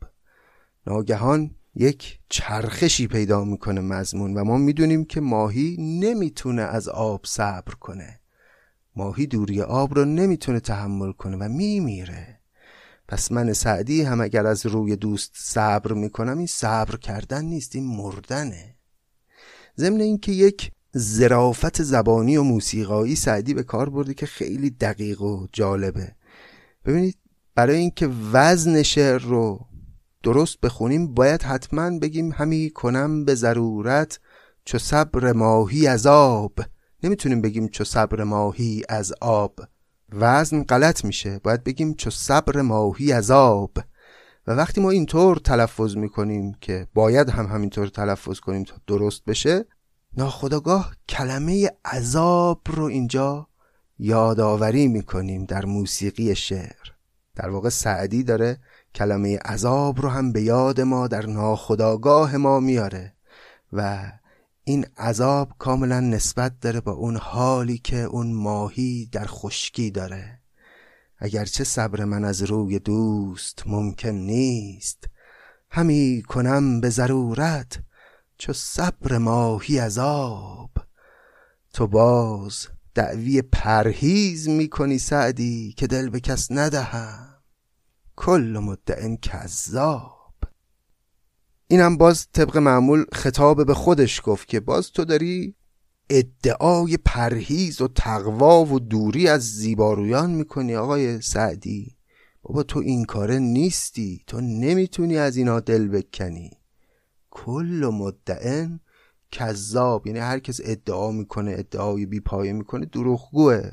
ناگهان 0.86 1.54
یک 1.74 2.18
چرخشی 2.28 3.06
پیدا 3.06 3.44
می‌کنه 3.44 3.80
مضمون 3.80 4.34
و 4.34 4.44
ما 4.44 4.56
می‌دونیم 4.56 5.04
که 5.04 5.20
ماهی 5.20 5.76
نمی‌تونه 5.78 6.62
از 6.62 6.88
آب 6.88 7.20
صبر 7.24 7.74
کنه. 7.74 8.20
ماهی 8.96 9.26
دوری 9.26 9.62
آب 9.62 9.94
رو 9.94 10.04
نمی‌تونه 10.04 10.60
تحمل 10.60 11.12
کنه 11.12 11.36
و 11.36 11.48
میمیره. 11.48 12.40
پس 13.08 13.32
من 13.32 13.52
سعدی 13.52 14.02
هم 14.02 14.20
اگر 14.20 14.46
از 14.46 14.66
روی 14.66 14.96
دوست 14.96 15.32
صبر 15.34 15.92
می‌کنم 15.92 16.38
این 16.38 16.46
صبر 16.46 16.96
کردن 16.96 17.44
نیست 17.44 17.76
این 17.76 17.96
مردنه. 17.96 18.76
ضمن 19.78 20.00
اینکه 20.00 20.32
یک 20.32 20.70
زرافت 20.92 21.82
زبانی 21.82 22.36
و 22.36 22.42
موسیقایی 22.42 23.16
سعدی 23.16 23.54
به 23.54 23.62
کار 23.62 23.90
برده 23.90 24.14
که 24.14 24.26
خیلی 24.26 24.70
دقیق 24.70 25.22
و 25.22 25.46
جالبه. 25.52 26.14
ببینید 26.84 27.16
برای 27.54 27.76
اینکه 27.76 28.08
وزن 28.32 28.82
شعر 28.82 29.18
رو 29.18 29.66
درست 30.22 30.60
بخونیم 30.60 31.14
باید 31.14 31.42
حتما 31.42 31.98
بگیم 31.98 32.32
همی 32.32 32.70
کنم 32.70 33.24
به 33.24 33.34
ضرورت 33.34 34.20
چو 34.64 34.78
صبر 34.78 35.32
ماهی 35.32 35.86
از 35.86 36.06
آب. 36.06 36.52
نمی‌تونیم 37.02 37.40
بگیم 37.40 37.68
چو 37.68 37.84
صبر 37.84 38.22
ماهی 38.22 38.82
از 38.88 39.12
آب. 39.20 39.60
وزن 40.12 40.62
غلط 40.62 41.04
میشه 41.04 41.38
باید 41.38 41.64
بگیم 41.64 41.94
چو 41.94 42.10
صبر 42.10 42.60
ماهی 42.60 43.12
از 43.12 43.30
آب. 43.30 43.78
و 44.46 44.52
وقتی 44.52 44.80
ما 44.80 44.90
اینطور 44.90 45.36
تلفظ 45.36 45.96
می‌کنیم 45.96 46.54
که 46.60 46.86
باید 46.94 47.28
هم 47.30 47.46
همینطور 47.46 47.88
تلفظ 47.88 48.40
کنیم 48.40 48.64
تا 48.64 48.76
درست 48.86 49.24
بشه 49.24 49.64
ناخداگاه 50.16 50.94
کلمه 51.08 51.70
عذاب 51.84 52.60
رو 52.66 52.84
اینجا 52.84 53.48
یادآوری 53.98 54.88
می‌کنیم 54.88 55.44
در 55.44 55.64
موسیقی 55.64 56.34
شعر. 56.34 56.90
در 57.34 57.50
واقع 57.50 57.68
سعدی 57.68 58.22
داره 58.22 58.58
کلمه 58.94 59.38
عذاب 59.38 60.00
رو 60.00 60.08
هم 60.08 60.32
به 60.32 60.42
یاد 60.42 60.80
ما 60.80 61.08
در 61.08 61.26
ناخداگاه 61.26 62.36
ما 62.36 62.60
میاره 62.60 63.12
و 63.72 64.12
این 64.64 64.86
عذاب 64.98 65.52
کاملا 65.58 66.00
نسبت 66.00 66.60
داره 66.60 66.80
با 66.80 66.92
اون 66.92 67.16
حالی 67.16 67.78
که 67.78 67.96
اون 67.96 68.32
ماهی 68.32 69.08
در 69.12 69.26
خشکی 69.26 69.90
داره. 69.90 70.40
اگرچه 71.18 71.64
صبر 71.64 72.04
من 72.04 72.24
از 72.24 72.42
روی 72.42 72.78
دوست 72.78 73.62
ممکن 73.66 74.08
نیست 74.08 75.04
همی 75.70 76.22
کنم 76.28 76.80
به 76.80 76.90
ضرورت 76.90 77.78
چو 78.38 78.52
صبر 78.52 79.18
ماهی 79.18 79.80
آب 79.98 80.70
تو 81.72 81.86
باز 81.86 82.68
دعوی 82.94 83.42
پرهیز 83.42 84.48
می‌کنی 84.48 84.98
سعدی 84.98 85.74
که 85.76 85.86
دل 85.86 86.08
به 86.08 86.20
کس 86.20 86.50
ندهم 86.50 87.29
کل 88.20 88.58
مدعن 88.62 89.16
کذاب. 89.16 90.34
اینم 91.68 91.96
باز 91.96 92.28
طبق 92.32 92.56
معمول 92.56 93.04
خطاب 93.12 93.66
به 93.66 93.74
خودش 93.74 94.20
گفت 94.24 94.48
که 94.48 94.60
باز 94.60 94.90
تو 94.90 95.04
داری 95.04 95.54
ادعای 96.10 96.96
پرهیز 96.96 97.80
و 97.80 97.88
تقوا 97.88 98.64
و 98.64 98.80
دوری 98.80 99.28
از 99.28 99.42
زیبارویان 99.42 100.30
می‌کنی 100.30 100.76
آقای 100.76 101.20
سعدی. 101.20 101.96
بابا 102.42 102.62
تو 102.62 102.78
این 102.78 103.04
کاره 103.04 103.38
نیستی. 103.38 104.24
تو 104.26 104.40
نمی‌تونی 104.40 105.16
از 105.16 105.36
اینا 105.36 105.60
دل 105.60 105.88
بکنی. 105.88 106.50
کل 107.30 107.90
مدعن 107.92 108.80
کذاب. 109.30 110.06
یعنی 110.06 110.18
هر 110.18 110.38
کس 110.38 110.60
ادعا 110.64 111.10
می‌کنه 111.10 111.54
ادعای 111.58 112.06
بی 112.06 112.20
پایه 112.20 112.52
می‌کنه 112.52 112.86
دروغگوه. 112.86 113.70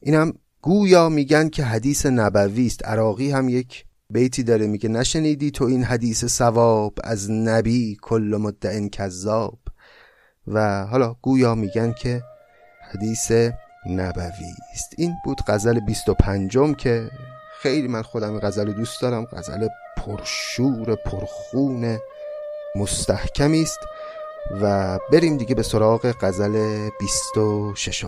اینم 0.00 0.38
گویا 0.66 1.08
میگن 1.08 1.48
که 1.48 1.64
حدیث 1.64 2.06
نبوی 2.06 2.66
است. 2.66 2.86
عراقی 2.86 3.30
هم 3.30 3.48
یک 3.48 3.84
بیتی 4.10 4.42
داره 4.42 4.66
میگه 4.66 4.88
نشنیدی 4.88 5.50
تو 5.50 5.64
این 5.64 5.84
حدیث 5.84 6.24
سواب 6.24 6.94
از 7.04 7.30
نبی 7.30 7.96
کل 8.02 8.38
مدعن 8.40 8.88
کذاب. 8.88 9.58
و 10.46 10.86
حالا 10.86 11.16
گویا 11.22 11.54
میگن 11.54 11.92
که 11.92 12.22
حدیث 12.92 13.32
نبوی 13.90 14.54
است. 14.72 14.94
این 14.98 15.14
بود 15.24 15.40
غزل 15.46 15.80
25 15.80 16.58
که 16.78 17.10
خیلی 17.62 17.88
من 17.88 18.02
خودم 18.02 18.38
غزل 18.38 18.72
دوست 18.72 19.02
دارم. 19.02 19.24
غزل 19.24 19.68
پرشور 19.96 20.94
پرخون 20.94 21.98
مستحکمی 22.76 23.62
است. 23.62 23.80
و 24.62 24.98
بریم 25.12 25.36
دیگه 25.36 25.54
به 25.54 25.62
سراغ 25.62 26.14
غزل 26.20 26.88
26 27.00 28.04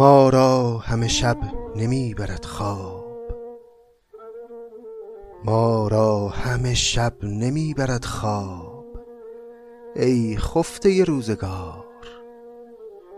ما 0.00 0.28
را 0.28 0.78
همه 0.78 1.08
شب 1.08 1.36
نمی 1.76 2.14
برد 2.14 2.44
خواب. 2.44 3.32
ما 5.44 5.88
را 5.88 6.28
همه 6.28 6.74
شب 6.74 7.12
نمی 7.22 7.74
برد 7.74 8.04
خواب. 8.04 8.86
ای 9.96 10.36
خفته 10.36 11.04
روزگار 11.04 11.84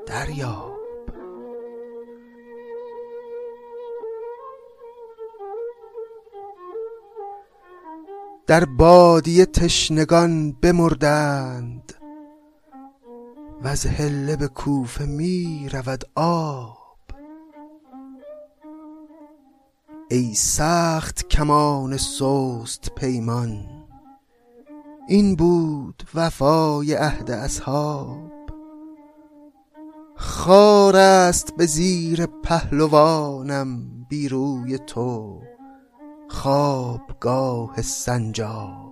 دریاب. 0.06 0.78
در 8.46 8.64
بادی 8.64 9.44
تشنگان 9.44 10.52
بمردند. 10.52 12.01
و 13.64 13.68
از 13.68 13.86
هله 13.86 14.36
به 14.36 14.48
کوفه 14.48 15.04
می 15.04 15.68
رود 15.72 16.04
آب. 16.14 16.78
ای 20.10 20.34
سخت 20.34 21.28
کمان 21.28 21.96
سست 21.96 22.90
پیمان 22.96 23.68
این 25.08 25.36
بود 25.36 26.02
وفای 26.14 26.94
عهد 26.94 27.30
اصحاب. 27.30 28.32
خار 30.16 30.96
است 30.96 31.56
به 31.56 31.66
زیر 31.66 32.26
پهلوانم 32.26 34.04
بیروی 34.08 34.78
تو 34.78 35.40
خوابگاه 36.28 37.82
سنجاب. 37.82 38.91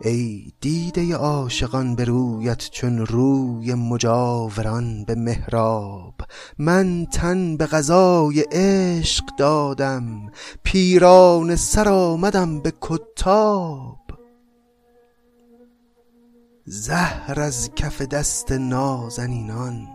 ای 0.00 0.52
دیده 0.60 1.16
عاشقان 1.16 1.94
به 1.94 2.04
رویت 2.04 2.70
چون 2.70 3.06
روی 3.06 3.74
مجاوران 3.74 5.04
به 5.04 5.14
محراب. 5.14 6.14
من 6.58 7.06
تن 7.06 7.56
به 7.56 7.66
غذای 7.66 8.40
عشق 8.40 9.24
دادم 9.38 10.30
پیران 10.62 11.56
سر 11.56 11.88
آمدم 11.88 12.60
به 12.60 12.72
کتاب. 12.80 13.98
زهر 16.64 17.40
از 17.40 17.70
کف 17.76 18.02
دست 18.02 18.52
نازنینان 18.52 19.88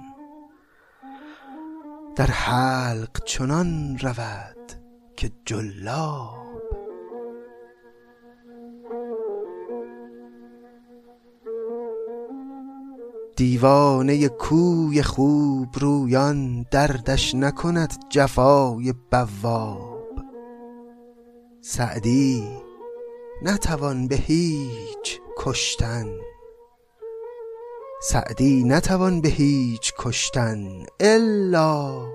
در 2.15 2.27
حلق 2.27 3.23
چنان 3.23 3.97
رود 3.97 4.71
که 5.17 5.31
جلاب. 5.45 6.42
دیوانه 13.36 14.30
کوی 14.30 15.02
خوب 15.02 15.67
رویان 15.80 16.65
دردش 16.72 17.36
نکند 17.36 17.93
جفای 18.10 18.93
بواب. 19.12 20.10
سعدی 21.62 22.43
نتوان 23.43 24.08
به 24.08 24.15
هیچ 24.15 25.19
کشتن. 25.38 26.06
سعدی 28.02 28.63
نتوان 28.63 29.22
به 29.22 29.30
هیچ 29.30 29.93
کشتن 30.00 30.86
الا 31.00 32.06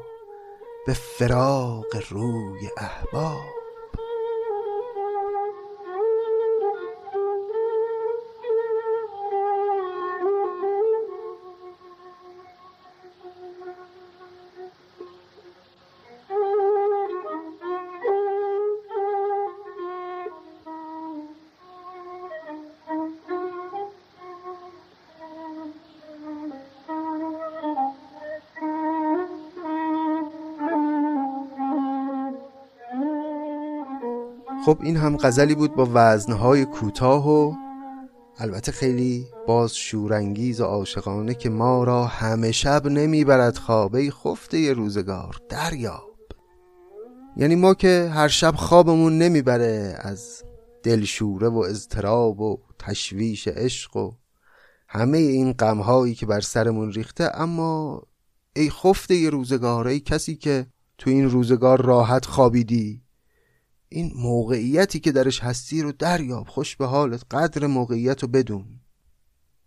به 0.86 0.92
فراق 0.92 1.96
روی 2.10 2.68
احباب. 2.76 3.57
خب 34.68 34.78
این 34.82 34.96
هم 34.96 35.16
غزلی 35.16 35.54
بود 35.54 35.74
با 35.74 35.88
وزنهای 35.94 36.64
کوتاه 36.64 37.28
و 37.28 37.54
البته 38.38 38.72
خیلی 38.72 39.26
باز 39.46 39.76
شورانگیز 39.76 40.60
و 40.60 40.64
عاشقانه 40.64 41.34
که 41.34 41.50
ما 41.50 41.84
را 41.84 42.06
همه 42.06 42.52
شب 42.52 42.86
نمی‌برد 42.86 43.56
خوابه 43.56 44.10
خفته 44.10 44.72
روزگار 44.72 45.36
دریاب. 45.48 46.16
یعنی 47.36 47.54
ما 47.54 47.74
که 47.74 48.10
هر 48.14 48.28
شب 48.28 48.54
خوابمون 48.56 49.18
نمی‌بره 49.18 49.98
از 50.00 50.42
دلشوره 50.82 51.48
و 51.48 51.58
اضطراب 51.58 52.40
و 52.40 52.58
تشویش 52.78 53.48
عشق 53.48 53.96
و 53.96 54.12
همه 54.88 55.18
این 55.18 55.52
غمهایی 55.52 56.14
که 56.14 56.26
بر 56.26 56.40
سرمون 56.40 56.92
ریخته 56.92 57.30
اما 57.34 58.02
ای 58.56 58.70
خفته 58.70 59.30
روزگار 59.30 59.86
ای 59.86 60.00
کسی 60.00 60.36
که 60.36 60.66
تو 60.98 61.10
این 61.10 61.30
روزگار 61.30 61.82
راحت 61.82 62.24
خوابیدی. 62.26 63.07
این 63.88 64.12
موقعیتی 64.16 65.00
که 65.00 65.12
درش 65.12 65.40
هستی 65.40 65.82
رو 65.82 65.92
دریاب 65.92 66.48
خوش 66.48 66.76
به 66.76 66.86
حالت 66.86 67.22
قدر 67.30 67.66
موقعیت 67.66 68.22
رو 68.22 68.28
بدون. 68.28 68.80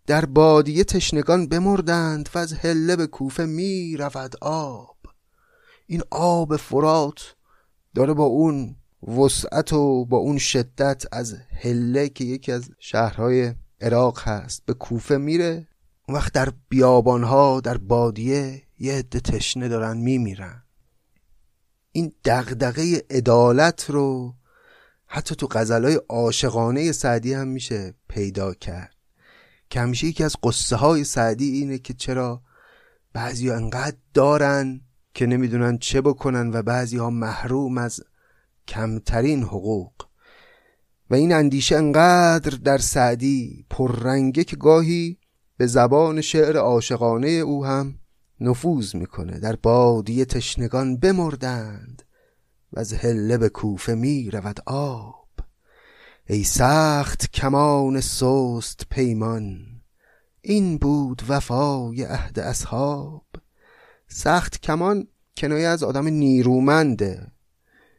در 0.06 0.24
بادیه 0.24 0.84
تشنگان 0.84 1.46
بمردند 1.46 2.28
و 2.34 2.38
از 2.38 2.52
هله 2.52 2.96
به 2.96 3.06
کوفه 3.06 3.46
می 3.46 3.96
رود 3.96 4.36
آب. 4.40 4.96
این 5.86 6.02
آب 6.10 6.56
فرات 6.56 7.34
داره 7.94 8.14
با 8.14 8.24
اون 8.24 8.76
وسعت 9.18 9.72
و 9.72 10.04
با 10.04 10.16
اون 10.16 10.38
شدت 10.38 11.04
از 11.12 11.36
هله 11.62 12.08
که 12.08 12.24
یکی 12.24 12.52
از 12.52 12.70
شهرهای 12.78 13.54
عراق 13.80 14.20
هست 14.28 14.62
به 14.66 14.74
کوفه 14.74 15.16
میره. 15.16 15.68
اون 16.08 16.16
وقت 16.16 16.32
در 16.32 16.52
بیابانها 16.68 17.60
در 17.60 17.76
بادیه 17.76 18.62
یه 18.78 18.92
عده 18.92 19.20
تشنه 19.20 19.68
دارن 19.68 19.96
میمیرن. 19.96 20.61
این 21.92 22.12
دغدغه 22.24 23.02
عدالت 23.10 23.90
رو 23.90 24.34
حتی 25.06 25.34
تو 25.34 25.46
غزلای 25.50 26.00
عاشقانه 26.08 26.92
سعدی 26.92 27.34
هم 27.34 27.48
میشه 27.48 27.94
پیدا 28.08 28.54
کرد. 28.54 28.94
که 29.70 29.80
همیشه 29.80 30.06
یکی 30.06 30.24
از 30.24 30.36
قصه 30.42 30.76
های 30.76 31.04
سعدی 31.04 31.50
اینه 31.50 31.78
که 31.78 31.94
چرا 31.94 32.42
بعضی 33.12 33.48
ها 33.48 33.56
انقدر 33.56 33.96
دارن 34.14 34.80
که 35.14 35.26
نمی‌دونن 35.26 35.78
چه 35.78 36.00
بکنن 36.00 36.50
و 36.50 36.62
بعضی 36.62 36.96
ها 36.96 37.10
محروم 37.10 37.78
از 37.78 38.00
کمترین 38.68 39.42
حقوق. 39.42 39.92
و 41.10 41.14
این 41.14 41.32
اندیشه 41.32 41.76
انقدر 41.76 42.50
در 42.50 42.78
سعدی 42.78 43.66
پررنگه 43.70 44.44
که 44.44 44.56
گاهی 44.56 45.18
به 45.56 45.66
زبان 45.66 46.20
شعر 46.20 46.56
عاشقانه 46.56 47.28
او 47.28 47.66
هم 47.66 47.98
نفوذ 48.40 48.94
می‌کنه. 48.94 49.38
در 49.38 49.56
بادی 49.56 50.24
تشنگان 50.24 50.96
بمردند 50.96 52.02
و 52.72 52.80
از 52.80 52.92
هله 52.92 53.38
به 53.38 53.48
کوفه 53.48 53.94
می 53.94 54.30
رود 54.30 54.60
آب. 54.66 55.28
ای 56.26 56.44
سخت 56.44 57.30
کمان 57.30 58.00
سست 58.00 58.86
پیمان 58.90 59.66
این 60.40 60.78
بود 60.78 61.22
وفای 61.28 62.02
عهد 62.02 62.38
اصحاب. 62.38 63.26
سخت 64.08 64.60
کمان 64.60 65.06
کنایه 65.36 65.68
از 65.68 65.82
آدم 65.82 66.06
نیرومنده 66.06 67.32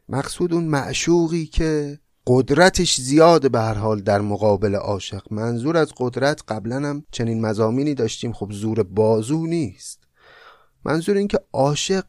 مقصود 0.08 0.54
اون 0.54 0.64
معشوقی 0.64 1.46
که 1.46 1.98
قدرتش 2.26 3.00
زیاده 3.00 3.48
به 3.48 3.60
هر 3.60 3.74
حال 3.74 4.00
در 4.00 4.20
مقابل 4.20 4.74
عاشق. 4.74 5.32
منظور 5.32 5.76
از 5.76 5.92
قدرت 5.96 6.42
قبلا 6.48 6.76
هم 6.76 7.04
چنین 7.10 7.40
مزامینی 7.40 7.94
داشتیم. 7.94 8.32
خب 8.32 8.52
زور 8.52 8.82
بازو 8.82 9.46
نیست. 9.46 10.03
منظور 10.84 11.16
این 11.16 11.28
که 11.28 11.40
عاشق 11.52 12.04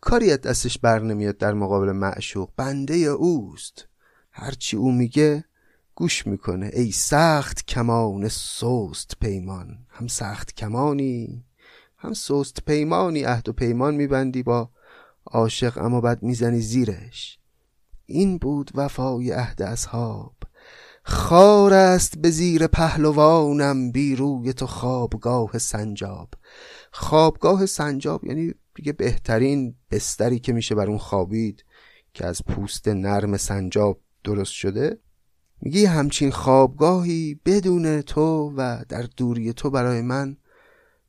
کاری 0.00 0.32
از 0.32 0.40
دستش 0.40 0.78
بر 0.78 0.98
نمیاد 0.98 1.38
در 1.38 1.54
مقابل 1.54 1.92
معشوق 1.92 2.50
بنده 2.56 2.94
اوست. 2.94 3.86
هرچی 4.30 4.76
او 4.76 4.92
میگه 4.92 5.44
گوش 5.94 6.26
می‌کنه. 6.26 6.70
ای 6.72 6.92
سخت 6.92 7.66
کمان 7.66 8.28
سست 8.28 9.12
پیمان. 9.20 9.78
هم 9.88 10.06
سخت 10.06 10.54
کمانی 10.54 11.44
هم 11.96 12.14
سست 12.14 12.64
پیمانی. 12.66 13.22
عهد 13.22 13.48
و 13.48 13.52
پیمان 13.52 13.94
میبندی 13.94 14.42
با 14.42 14.70
عاشق 15.26 15.78
اما 15.78 16.00
بعد 16.00 16.22
می‌زنی 16.22 16.60
زیرش. 16.60 17.38
این 18.06 18.38
بود 18.38 18.70
وفای 18.74 19.30
عهد 19.30 19.62
اصحاب. 19.62 20.34
خار 21.04 21.72
است 21.72 22.18
به 22.18 22.30
زیر 22.30 22.66
پهلوانم 22.66 23.92
بیروی 23.92 24.52
تو 24.52 24.66
خوابگاه 24.66 25.58
سنجاب. 25.58 26.28
خوابگاه 26.92 27.66
سنجاب 27.66 28.24
یعنی 28.24 28.54
دیگه 28.74 28.92
بهترین 28.92 29.74
بستری 29.90 30.38
که 30.38 30.52
میشه 30.52 30.74
بر 30.74 30.86
اون 30.86 30.98
خوابید 30.98 31.64
که 32.14 32.26
از 32.26 32.44
پوست 32.44 32.88
نرم 32.88 33.36
سنجاب 33.36 34.00
درست 34.24 34.52
شده 34.52 34.98
میگه 35.60 35.88
همچین 35.88 36.30
خوابگاهی 36.30 37.40
بدون 37.44 38.02
تو 38.02 38.52
و 38.56 38.84
در 38.88 39.02
دوری 39.02 39.52
تو 39.52 39.70
برای 39.70 40.02
من 40.02 40.36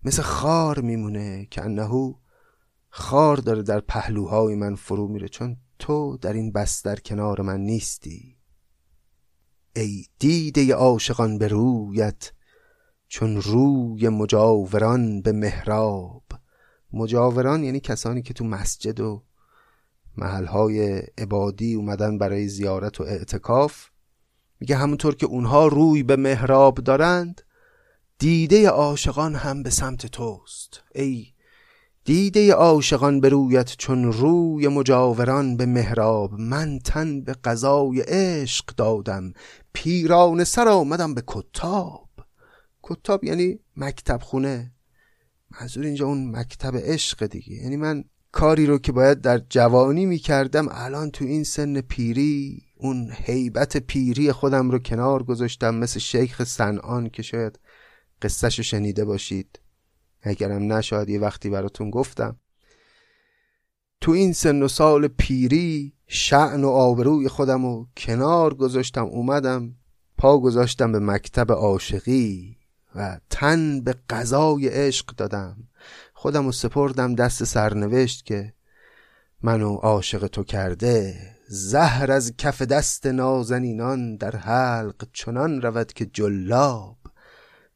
مثل 0.04 0.22
خار 0.22 0.80
میمونه 0.80 1.48
که 1.52 1.63
انهو 1.63 2.13
خار 2.89 3.38
داره 3.38 3.62
در 3.62 3.80
پهلوهای 3.80 4.56
من 4.56 4.76
فرو 4.76 5.08
میره 5.08 5.28
چون 5.28 5.58
تو 5.80 6.17
در 6.17 6.34
این 6.34 6.52
بستر 6.52 6.96
کنار 6.96 7.41
من 7.41 7.60
نیستی. 7.60 8.38
ای 9.76 10.06
دیده 10.19 10.74
عاشقان 10.74 11.38
به 11.38 11.48
رویت 11.48 12.32
چون 13.13 13.41
روی 13.41 14.10
مجاوران 14.10 15.21
به 15.21 15.32
محراب. 15.32 16.23
مجاوران 16.93 17.63
یعنی 17.63 17.80
کسانی 17.80 18.21
که 18.21 18.34
تو 18.34 18.45
مسجد 18.45 18.99
و 18.99 19.23
محلهای 20.17 20.99
عبادی 21.17 21.73
اومدن 21.73 22.17
برای 22.17 22.47
زیارت 22.47 23.02
و 23.02 23.04
اعتکاف. 23.04 23.86
میگه 24.60 24.76
همونطور 24.76 25.15
که 25.15 25.26
اونها 25.26 25.67
روی 25.67 26.04
به 26.04 26.15
محراب 26.15 26.78
دارند 26.78 27.41
دیده 28.19 28.69
عاشقان 28.69 29.36
هم 29.36 29.63
به 29.63 29.69
سمت 29.69 30.06
توست. 30.06 30.84
ای 30.95 31.28
دیده 32.06 32.54
عاشقان 32.54 33.19
به 33.19 33.30
رویت 33.30 33.76
چون 33.78 34.13
روی 34.13 34.67
مجاوران 34.67 35.58
به 35.58 35.65
محراب. 35.65 36.34
من 36.34 36.80
تن 36.80 37.21
به 37.21 37.34
قضای 37.43 38.02
عشق 38.02 38.65
دادم 38.65 39.34
پیران 39.73 40.43
سر 40.43 40.67
آمدم 40.67 41.13
به 41.13 41.23
کتاب. 41.28 42.02
کتاب 42.84 43.24
یعنی 43.24 43.60
مکتب 43.78 44.19
خونه 44.22 44.72
منظور 45.62 45.86
اینجا 45.86 46.08
اون 46.08 46.36
مکتب 46.36 46.78
عشق 46.78 47.26
دیگه. 47.26 47.54
یعنی 47.54 47.78
من 47.78 48.04
کاری 48.32 48.65
رو 48.65 48.78
که 48.78 48.91
باید 48.91 49.22
در 49.22 49.41
جوانی 49.50 50.06
می‌کردم 50.06 50.67
الان 50.72 51.12
تو 51.12 51.26
این 51.26 51.43
سن 51.43 51.82
پیری 51.82 52.62
اون 52.78 53.12
حیبت 53.12 53.78
پیری 53.78 54.32
خودم 54.32 54.72
رو 54.72 54.80
کنار 54.80 55.24
گذاشتم 55.24 55.76
مثل 55.76 56.00
شیخ 56.00 56.43
سنان 56.43 57.10
که 57.10 57.22
شاید 57.24 57.60
قصهش 58.22 58.60
شنیده 58.60 59.06
باشید. 59.06 59.60
اگرم 60.22 60.74
نشاید 60.74 61.10
یه 61.10 61.19
وقتی 61.19 61.50
براتون 61.50 61.89
گفتم. 61.89 62.39
تو 64.02 64.12
این 64.12 64.34
سن 64.34 64.62
و 64.62 64.67
سال 64.67 65.08
پیری 65.08 65.93
شعن 66.08 66.63
و 66.63 66.69
آبروی 66.69 67.28
خودم 67.28 67.65
رو 67.65 67.88
کنار 67.98 68.54
گذاشتم 68.54 69.06
اومدم 69.06 69.76
پا 70.17 70.39
گذاشتم 70.39 70.91
به 70.91 71.00
مکتب 71.00 71.52
عاشقی. 71.52 72.58
و 72.95 73.19
تن 73.29 73.82
به 73.82 73.95
قضای 74.10 74.67
عشق 74.67 75.06
دادم. 75.06 75.58
خودم 76.13 76.45
رو 76.45 76.51
سپردم 76.51 77.15
دست 77.15 77.43
سرنوشت 77.43 78.25
که 78.25 78.53
منو 79.41 79.75
عاشق 79.75 80.27
تو 80.27 80.43
کرده 80.43 81.15
زهر 81.47 82.12
از 82.12 82.38
کف 82.38 82.62
دست 82.62 83.06
نازنینان 83.06 84.15
در 84.15 84.36
حلق 84.36 85.08
چنان 85.13 85.62
رود 85.62 85.93
که 85.93 86.06
جلاب. 86.06 86.97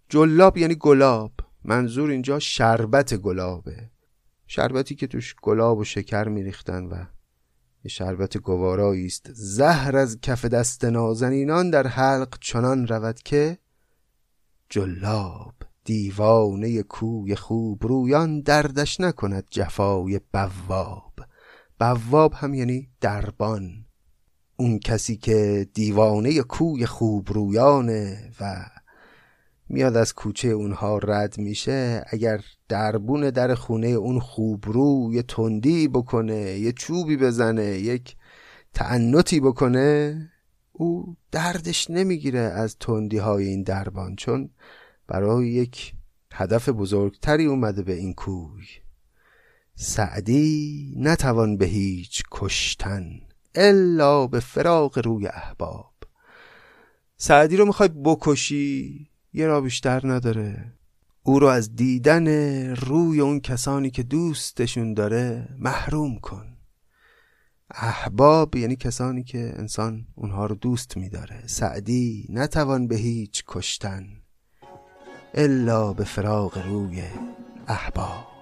جلاب 0.10 0.58
یعنی 0.58 0.76
گلاب. 0.76 1.32
منظور 1.64 2.10
اینجا 2.10 2.40
شربت 2.40 3.14
گلابه. 3.14 3.90
شربتی 4.48 4.96
که 4.96 5.08
توش 5.08 5.36
گلاب 5.42 5.78
و 5.78 5.84
شکر 5.84 6.28
میریختن 6.28 6.84
و 6.84 6.96
یه 7.84 7.90
شربت 7.90 8.38
گوارایی 8.38 9.06
است. 9.06 9.30
زهر 9.34 9.98
از 9.98 10.22
کف 10.22 10.46
دست 10.46 10.86
نازنینان 10.86 11.70
در 11.70 11.88
حلق 11.88 12.38
چنان 12.42 12.88
رود 12.88 13.20
که 13.20 13.58
جلاب 14.70 15.54
دیوانه 15.84 16.84
کوی 16.84 17.36
خوب 17.36 17.88
رویان 17.88 18.42
دردش 18.42 19.00
نکند 19.00 19.44
جفای 19.50 20.22
بواب. 20.34 21.14
بواب 21.80 22.34
هم 22.34 22.54
یعنی 22.54 22.90
دربان. 23.02 23.86
اون 24.58 24.80
کسی 24.80 25.18
که 25.18 25.68
دیوانه 25.74 26.42
کوی 26.42 26.86
خوب 26.86 27.32
رویانه 27.32 28.32
و 28.42 28.66
میاد 29.70 29.98
از 29.98 30.14
کوچه 30.14 30.48
اونها 30.48 30.98
رد 30.98 31.38
میشه 31.38 32.04
اگر 32.10 32.42
دربون 32.70 33.30
در 33.30 33.56
خونه 33.56 33.88
اون 33.88 34.20
خوبرو 34.20 35.10
یه 35.14 35.22
تندی 35.22 35.88
بکنه 35.88 36.42
یه 36.60 36.72
چوبی 36.72 37.18
بزنه 37.18 37.66
یک 37.66 38.16
تعنتی 38.74 39.40
بکنه 39.40 40.18
او 40.80 41.18
دردش 41.32 41.90
نمی‌گیره 41.90 42.40
از 42.40 42.78
تندی 42.80 43.18
های 43.18 43.48
این 43.48 43.64
دربان 43.64 44.16
چون 44.16 44.50
برای 45.08 45.48
یک 45.48 45.94
هدف 46.34 46.70
بزرگتری 46.70 47.46
اومده 47.46 47.82
به 47.84 47.94
این 47.94 48.14
کوی. 48.14 48.66
سعدی 49.76 50.94
نتوان 50.98 51.58
به 51.58 51.66
هیچ 51.66 52.24
کشتن 52.32 53.22
الا 53.56 54.28
به 54.28 54.40
فراغ 54.40 55.00
روی 55.06 55.28
احباب. 55.28 55.94
سعدی 57.18 57.58
رو 57.58 57.66
می‌خوای 57.66 57.90
بکشی 58.04 59.10
یه 59.34 59.48
را 59.48 59.62
بیشتر 59.62 60.02
نداره. 60.04 60.74
او 61.24 61.40
رو 61.40 61.48
از 61.48 61.76
دیدن 61.76 62.28
روی 62.76 63.20
اون 63.20 63.40
کسانی 63.40 63.90
که 63.90 64.04
دوستشون 64.04 64.94
داره 64.94 65.50
محروم 65.60 66.20
کن. 66.20 66.57
احباب 67.76 68.56
یعنی 68.56 68.76
کسانی 68.76 69.24
که 69.24 69.54
انسان 69.56 70.08
اونها 70.16 70.46
رو 70.46 70.56
دوست 70.56 70.98
میداره. 70.98 71.44
سعدی 71.48 72.28
نتوان 72.30 72.88
به 72.88 72.96
هیچ 72.96 73.44
کشتن 73.48 74.08
الا 75.34 75.94
به 75.94 76.04
فراغ 76.04 76.58
روی 76.58 77.04
احباب. 77.68 78.37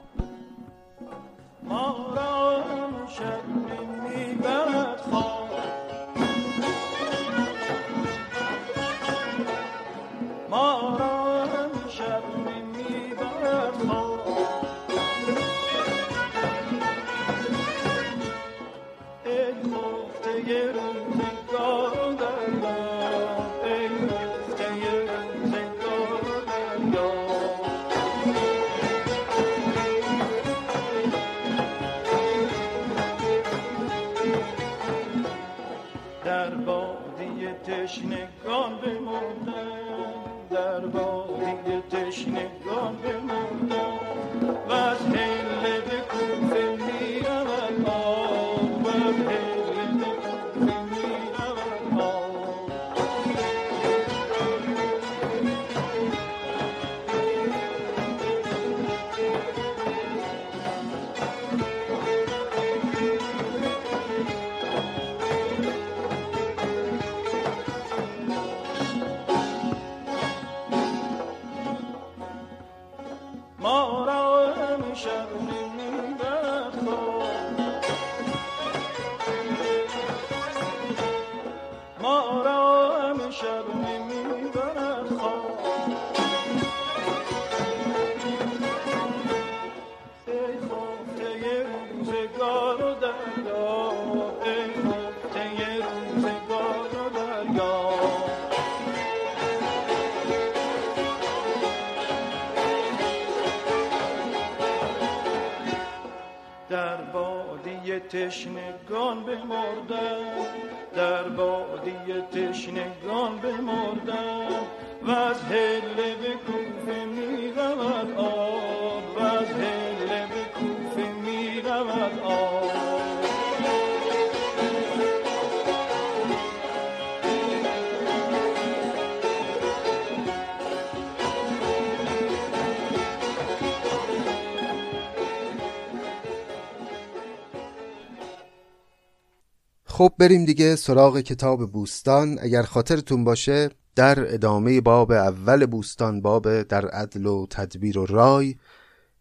خب 139.98 140.14
بریم 140.18 140.46
دیگه 140.46 140.76
سراغ 140.76 141.20
کتاب 141.20 141.72
بوستان. 141.72 142.38
اگر 142.42 142.64
خاطرتون 142.64 143.24
باشه 143.24 143.70
در 143.96 144.34
ادامه 144.34 144.82
باب 144.82 145.12
اول 145.12 145.66
بوستان 145.66 146.22
باب 146.22 146.62
در 146.62 146.88
عدل 146.88 147.26
و 147.26 147.46
تدبیر 147.50 147.98
و 147.98 148.06
رای 148.06 148.56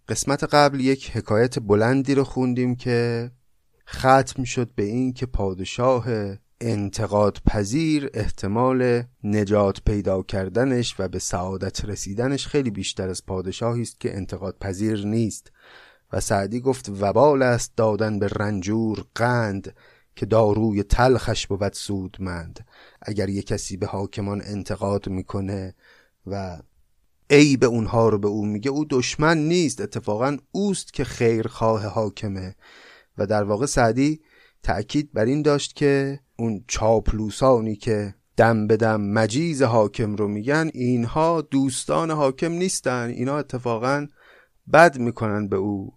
قسمت 0.09 0.45
قبل 0.45 0.81
یک 0.81 1.17
حکایت 1.17 1.59
بلندی 1.59 2.15
رو 2.15 2.25
خوندیم 2.25 2.77
که 2.77 3.31
ختم 3.89 4.45
شد 4.45 4.71
به 4.75 4.83
این 4.83 5.13
که 5.13 5.27
پادشاه 5.27 6.07
انتقاد 6.61 7.39
پذیر 7.47 8.11
احتمال 8.15 9.03
نجات 9.25 9.81
پیدا 9.87 10.23
کردنش 10.23 10.95
و 10.99 11.09
به 11.09 11.19
سعادت 11.19 11.85
رسیدنش 11.85 12.47
خیلی 12.47 12.71
بیشتر 12.71 13.09
از 13.09 13.27
پادشاهی 13.27 13.83
است 13.83 14.01
که 14.01 14.17
انتقاد 14.17 14.57
پذیر 14.61 15.07
نیست. 15.07 15.51
و 16.13 16.21
سعدی 16.21 16.61
گفت 16.61 16.91
وبال 17.01 17.43
است 17.43 17.73
دادن 17.77 18.19
به 18.19 18.29
رنجور 18.29 19.05
قند. 19.15 19.75
که 20.17 20.27
داروی 20.27 20.83
تلخش 20.83 21.47
بود 21.47 21.73
سودمند 21.73 22.67
اگر 23.03 23.29
یه 23.29 23.43
کسی 23.43 23.77
به 23.77 23.87
حاکمان 23.87 24.43
انتقاد 24.45 25.09
می‌کنه 25.09 25.75
و 26.27 26.59
ای 27.31 27.57
به 27.57 27.67
اونها 27.67 28.09
رو 28.09 28.19
به 28.19 28.29
او 28.29 28.47
میگه 28.47 28.71
او 28.71 28.85
دشمن 28.91 29.39
نیست. 29.39 29.81
اتفاقا 29.81 30.37
اوست 30.53 30.93
که 30.93 31.05
خیرخواه 31.05 31.87
حاکمه. 31.87 32.55
و 33.19 33.27
در 33.27 33.45
واقع 33.45 33.67
سعدی 33.67 34.21
تأکید 34.63 35.13
بر 35.13 35.25
این 35.25 35.43
داشت 35.43 35.77
که 35.77 36.21
اون 36.37 36.65
چاپلوسانی 36.69 37.77
که 37.77 38.15
دم 38.37 38.67
به 38.67 38.77
دم 38.77 39.01
مجیز 39.01 39.63
حاکم 39.63 40.17
رو 40.17 40.29
میگن 40.29 40.71
اینها 40.75 41.41
دوستان 41.41 42.11
حاکم 42.11 42.53
نیستن. 42.53 43.09
اینا 43.09 43.39
اتفاقا 43.39 44.07
بد 44.73 44.99
می‌کنن 44.99 45.49
به 45.49 45.57
او. 45.57 45.93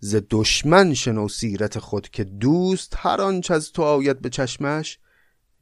ز 0.00 0.16
دشمن 0.30 0.94
شنو 0.94 1.28
سیرت 1.28 1.78
خود 1.78 2.08
که 2.08 2.24
دوست 2.24 2.92
هر 2.96 3.20
آنچ 3.20 3.50
از 3.50 3.72
تو 3.72 3.82
آید 3.82 4.20
به 4.20 4.30
چشمش 4.30 4.98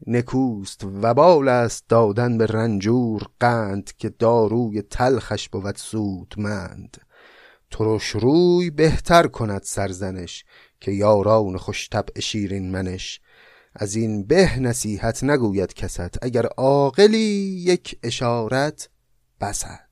نکوست. 0.07 0.85
وبال 0.85 1.49
است 1.49 1.85
دادن 1.89 2.39
به 2.39 2.47
رنجور 2.47 3.23
قند 3.41 3.93
که 3.93 4.09
داروی 4.09 4.83
تلخش 4.83 5.49
بود 5.49 5.77
سودمند. 5.77 6.97
ترش 7.71 8.07
روی 8.07 8.71
بهتر 8.71 9.27
کند 9.27 9.63
سرزنش 9.63 10.45
که 10.81 10.93
یاران 10.93 11.57
خوش 11.57 11.89
طبع 11.89 12.21
شیرین 12.21 12.71
منش. 12.71 13.21
از 13.75 13.95
این 13.95 14.27
به 14.27 14.59
نصیحت 14.59 15.25
نگوید 15.25 15.75
کست 15.75 16.25
اگر 16.25 16.47
عاقلی 16.47 17.63
یک 17.67 17.99
اشارت 18.03 18.89
بسد 19.41 19.87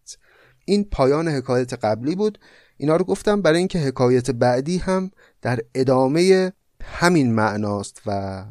این 0.65 0.85
پایان 0.85 1.29
حکایت 1.29 1.75
قبلی 1.75 2.15
بود. 2.15 2.39
اینا 2.77 2.97
رو 2.97 3.05
گفتم 3.05 3.43
برای 3.43 3.59
اینکه 3.59 3.79
حکایت 3.79 4.31
بعدی 4.31 4.79
هم 4.79 5.11
در 5.43 5.61
ادامه 5.75 6.53
همین 6.83 7.35
معناست 7.35 8.03
و 8.07 8.45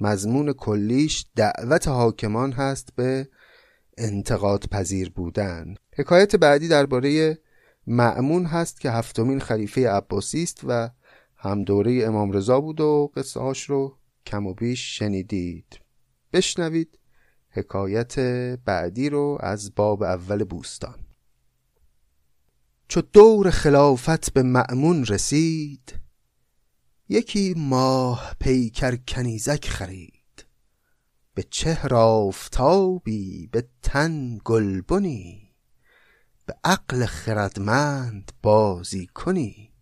مضمون 0.00 0.52
کلیش 0.52 1.26
دعوت 1.36 1.88
حاکمان 1.88 2.52
هست 2.52 2.88
به 2.96 3.28
انتقاد 3.98 4.64
پذیر 4.70 5.10
بودن. 5.10 5.74
حکایت 5.96 6.36
بعدی 6.36 6.68
درباره 6.68 7.38
معمون 7.86 8.44
هست 8.44 8.80
که 8.80 8.90
هفتمین 8.90 9.40
خلیفه 9.40 9.88
عباسی 9.88 10.42
است 10.42 10.60
و 10.64 10.90
هم 11.36 11.64
دوره 11.64 12.04
امام 12.04 12.32
رضا 12.32 12.60
بود 12.60 12.80
و 12.80 13.12
قصه 13.16 13.40
هاش 13.40 13.70
رو 13.70 13.98
کم 14.26 14.46
و 14.46 14.54
بیش 14.54 14.98
شنیدید. 14.98 15.80
بشنوید 16.32 16.98
حکایت 17.50 18.18
بعدی 18.64 19.10
رو 19.10 19.38
از 19.40 19.74
باب 19.74 20.02
اول 20.02 20.44
بوستان. 20.44 20.94
چو 22.92 23.00
دور 23.00 23.50
خلافت 23.50 24.32
به 24.32 24.42
معمون 24.42 25.04
رسید 25.04 25.94
یکی 27.08 27.54
ماه 27.56 28.34
پیکر 28.40 28.96
کنیزک 28.96 29.68
خرید 29.68 30.46
به 31.34 31.42
چهر 31.42 31.94
آفتابی 31.94 33.46
به 33.52 33.68
تن 33.82 34.38
گلبنی 34.44 35.54
به 36.46 36.54
عقل 36.64 37.06
خردمند 37.06 38.32
بازی 38.42 39.06
کنی. 39.06 39.72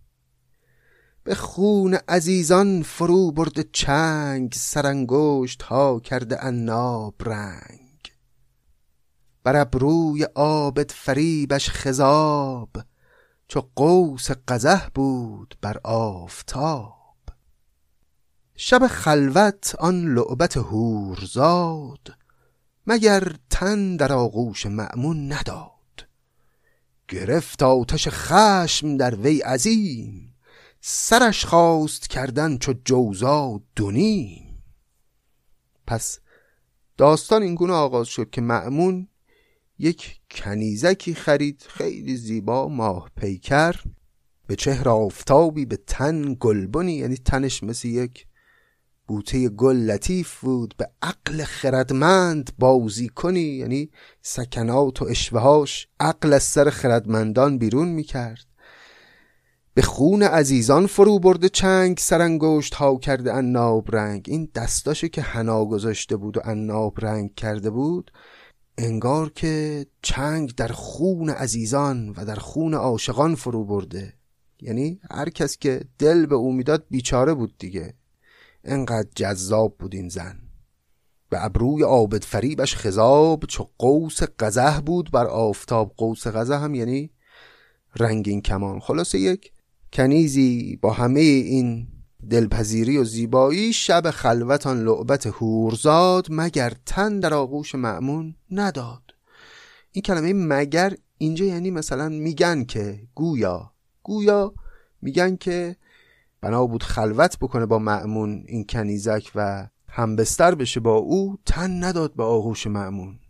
به 1.25 1.35
خون 1.35 1.95
عزیزان 1.95 2.83
فرو 2.83 3.33
برده 3.33 3.65
چنگ 3.73 4.53
سرانگشت 4.53 5.63
ها 5.63 6.01
کرده 6.01 6.37
عناب 6.37 7.15
رنگ. 7.21 8.13
بر 9.45 9.57
ابروی 9.57 10.23
عابد 10.23 10.91
فریبش 10.91 11.71
خضاب 11.71 12.71
چو 13.51 13.69
قوس 13.77 14.31
قزح 14.31 14.89
بود 14.95 15.55
بر 15.61 15.81
آفتاب. 15.85 17.17
شب 18.57 18.87
خلوت 18.87 19.75
آن 19.79 20.15
لعبت 20.15 20.57
هورزاد 20.57 22.15
مگر 22.87 23.33
تن 23.51 23.97
در 23.97 24.13
آغوش 24.13 24.67
مأمون 24.67 25.33
نداد. 25.33 26.09
گرفت 27.09 27.63
آتش 27.63 28.09
خشم 28.09 28.97
در 28.97 29.15
وی 29.15 29.41
عظیم 29.41 30.35
سرش 30.81 31.45
خواست 31.45 32.11
کردن 32.11 32.59
چو 32.59 32.75
جوزا 32.85 33.61
دونیم 33.77 34.63
پس 35.87 36.19
داستان 36.97 37.43
اینگونه 37.43 37.73
آغاز 37.73 38.09
شد 38.09 38.31
که 38.31 38.41
مأمون 38.41 39.09
یک 39.79 40.20
کنیزکی 40.31 41.15
خرید 41.15 41.65
خیلی 41.69 42.17
زیبا 42.17 42.69
ماه 42.69 43.11
پیکر. 43.17 43.75
به 44.47 44.57
چهر 44.57 44.89
آفتابی 44.89 45.67
به 45.67 45.79
تن 45.87 46.37
گلبنی 46.41 46.93
یعنی 46.93 47.17
تنش 47.17 47.63
مثل 47.63 47.89
یک 47.89 48.27
بوته 49.07 49.49
گل 49.49 49.77
لطیف 49.77 50.41
بود. 50.41 50.75
به 50.79 50.91
عقل 51.03 51.45
خردمند 51.45 52.51
بازی 52.59 53.09
کنی 53.09 53.41
یعنی 53.41 53.91
سکنات 54.23 55.03
و 55.03 55.05
اشوهاش 55.05 55.89
عقل 56.01 56.33
از 56.33 56.43
سر 56.43 56.71
خردمندان 56.71 57.59
بیرون 57.59 57.89
می‌کرد. 57.89 58.47
به 59.75 59.83
خون 59.83 60.23
عزیزان 60.23 60.87
فرو 60.87 61.19
برده 61.19 61.49
چنگ 61.49 61.99
سرانگشت 61.99 62.75
ها 62.75 62.97
کرده 62.97 63.33
عناب 63.33 63.97
رنگ. 63.97 64.25
این 64.29 64.49
دستاشو 64.55 65.09
که 65.09 65.23
حنا 65.23 65.65
گذاشته 65.65 66.17
بود 66.17 66.37
و 66.37 66.41
عناب 66.41 67.05
رنگ 67.05 67.35
کرده 67.35 67.71
بود 67.71 68.11
انگار 68.83 69.31
که 69.31 69.87
چنگ 70.03 70.55
در 70.55 70.69
خون 70.69 71.31
عزیزان 71.31 72.09
و 72.09 72.25
در 72.25 72.35
خون 72.35 72.75
عاشقان 72.75 73.35
فرو 73.35 73.65
برده. 73.65 74.15
یعنی 74.61 75.01
هر 75.11 75.31
کس 75.31 75.57
که 75.57 75.85
دل 75.99 76.27
به 76.27 76.35
او 76.35 76.53
می‌داد 76.53 76.85
بیچاره 76.91 77.35
بود 77.35 77.55
دیگه. 77.59 77.95
انقدر 78.65 79.09
جذاب 79.15 79.77
بود 79.79 79.95
این 79.95 80.09
زن. 80.09 80.39
به 81.29 81.45
ابروی 81.45 81.83
عابد 81.83 82.25
فریبش 82.25 82.77
خذاب 82.77 83.45
چو 83.49 83.67
قوس 83.79 84.23
قزه 84.23 84.81
بود 84.81 85.11
بر 85.11 85.27
آفتاب. 85.27 85.95
قوس 85.97 86.27
قزه 86.27 86.59
هم 86.59 86.75
یعنی 86.75 87.11
رنگین 87.97 88.43
کمان. 88.43 88.81
خلاصه 88.81 89.19
یک 89.19 89.53
کنیزی 89.93 90.79
با 90.83 90.93
همه 90.93 91.21
این 91.21 91.87
دلپذیری 92.31 92.99
و 92.99 93.05
زیبایی 93.05 93.73
شب 93.73 94.11
خلوتان 94.11 94.83
لعبت 94.83 95.27
هورزاد 95.27 96.27
مگر 96.31 96.73
تن 96.87 97.21
در 97.21 97.35
آغوش 97.35 97.75
معمون 97.75 98.35
نداد. 98.51 99.03
این 99.93 100.03
کلمه 100.03 100.33
مگر 100.33 100.95
اینجا 101.19 101.45
یعنی 101.45 101.71
مثلا 101.71 102.09
میگن 102.09 102.65
که 102.65 103.01
گویا. 103.15 103.73
گویا 104.03 104.55
میگن 105.03 105.37
که 105.37 105.77
بنا 106.41 106.67
بود 106.67 106.83
خلوت 106.83 107.39
بکنه 107.39 107.67
با 107.67 107.79
معمون 107.79 108.45
این 108.49 108.65
کنیزک 108.65 109.31
و 109.35 109.69
همبستر 109.89 110.55
بشه 110.55 110.81
با 110.81 110.95
او 110.95 111.39
تن 111.47 111.85
نداد 111.85 112.15
به 112.15 112.23
آغوش 112.25 112.67
معمون 112.67 113.21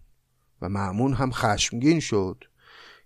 و 0.62 0.68
معمون 0.68 1.12
هم 1.12 1.30
خشمگین 1.32 2.00
شد. 2.00 2.44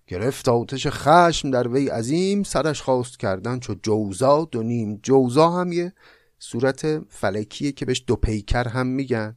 گرفت 0.06 0.48
آتش 0.48 0.86
خشم 0.86 1.50
در 1.50 1.68
وی 1.68 1.88
عظیم 1.88 2.42
سرش 2.42 2.82
خواست 2.82 3.18
کردن 3.18 3.58
چو 3.58 3.74
جوزا 3.82 4.44
دو 4.44 4.62
نیم 4.62 5.00
جوزا 5.02 5.50
هم 5.50 5.72
یه 5.72 5.92
صورت 6.38 6.98
فلکیه 7.08 7.72
که 7.72 7.84
بهش 7.84 8.04
دو 8.06 8.16
پیکر 8.16 8.68
هم 8.68 8.86
میگن. 8.86 9.36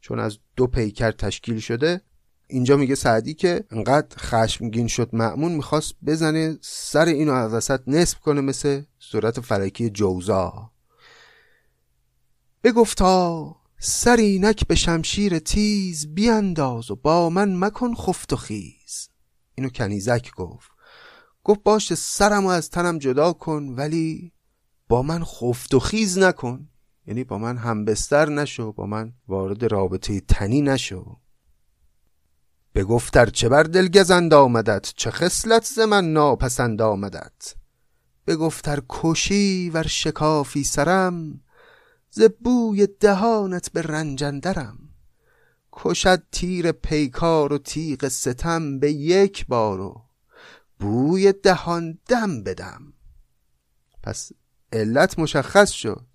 چون 0.00 0.20
از 0.20 0.38
دو 0.56 0.66
پیکر 0.66 1.10
تشکیل 1.10 1.58
شده 1.58 2.00
اینجا 2.46 2.76
میگه 2.76 2.94
سعدی 2.94 3.34
که 3.34 3.64
انقدر 3.70 4.16
خشمگین 4.18 4.86
شد 4.86 5.10
معمون 5.12 5.52
می‌خواست 5.52 5.94
بزنه 6.06 6.58
سر 6.60 7.04
اینو 7.04 7.32
از 7.32 7.52
وسط 7.52 7.80
نصب 7.86 8.20
کنه 8.20 8.40
مثل 8.40 8.82
صورت 8.98 9.40
فلکی 9.40 9.90
جوزا. 9.90 10.70
بگفتا 12.64 13.56
سرینک 13.78 14.66
به 14.66 14.74
شمشیر 14.74 15.38
تیز 15.38 16.14
بیانداز 16.14 16.90
و 16.90 16.96
با 16.96 17.30
من 17.30 17.64
مکن 17.64 17.94
خفت 17.94 18.32
و 18.32 18.36
خیز. 18.36 19.08
اینو 19.60 19.70
کنیزک 19.70 20.34
گفت. 20.34 20.70
گفت 21.44 21.62
باشه 21.62 21.94
سرمو 21.94 22.48
از 22.48 22.70
تنم 22.70 22.98
جدا 22.98 23.32
کن 23.32 23.74
ولی 23.76 24.32
با 24.88 25.02
من 25.02 25.24
خفت 25.24 25.74
و 25.74 25.80
خیز 25.80 26.18
نکن. 26.18 26.68
یعنی 27.06 27.24
با 27.24 27.38
من 27.38 27.56
همبستر 27.56 28.28
نشو 28.28 28.72
با 28.72 28.86
من 28.86 29.12
وارد 29.28 29.64
رابطه 29.64 30.20
تنی 30.20 30.62
نشو. 30.62 31.16
بگفتر 32.74 33.26
چه 33.26 33.48
بر 33.48 33.62
دل 33.62 33.88
گزند 33.88 34.34
آمدت؟ 34.34 34.92
چه 34.96 35.10
خصلت 35.10 35.64
ز 35.64 35.78
من 35.78 36.12
ناپسند 36.12 36.82
آمدت؟ 36.82 37.54
بگفتر 38.26 38.82
کشی 38.88 39.70
ور 39.70 39.86
شکافی 39.86 40.64
سرم 40.64 41.40
ز 42.10 42.22
بوی 42.22 42.86
دهانت 42.86 43.72
به 43.72 43.82
رنجندرم 43.82 44.79
کشد 45.72 46.22
تیر 46.32 46.72
پیکار 46.72 47.52
و 47.52 47.58
تیغ 47.58 48.08
ستم 48.08 48.78
به 48.78 48.92
یک 48.92 49.46
بارو 49.46 50.02
بوی 50.80 51.32
دهان 51.32 51.98
دم 52.08 52.42
بدم 52.42 52.92
پس 54.02 54.32
علت 54.72 55.18
مشخص 55.18 55.70
شد. 55.70 56.06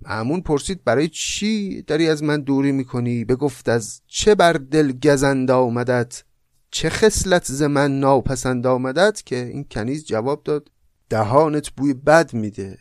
معمون 0.00 0.40
پرسید 0.40 0.84
برای 0.84 1.08
چی 1.08 1.82
داری 1.82 2.08
از 2.08 2.22
من 2.22 2.40
دوری 2.40 2.72
می‌کنی؟ 2.72 3.24
بگفت 3.24 3.68
از 3.68 4.00
چه 4.06 4.34
بر 4.34 4.52
دل 4.52 4.92
گزند 4.92 5.50
آمدت؟ 5.50 6.24
چه 6.70 6.90
خصلت 6.90 7.44
ز 7.44 7.62
من 7.62 8.00
ناپسند 8.00 8.66
آمدت؟ 8.66 9.22
که 9.22 9.36
این 9.36 9.64
کنیز 9.70 10.04
جواب 10.04 10.42
داد 10.42 10.70
دهانت 11.08 11.70
بوی 11.70 11.94
بد 11.94 12.34
میده. 12.34 12.78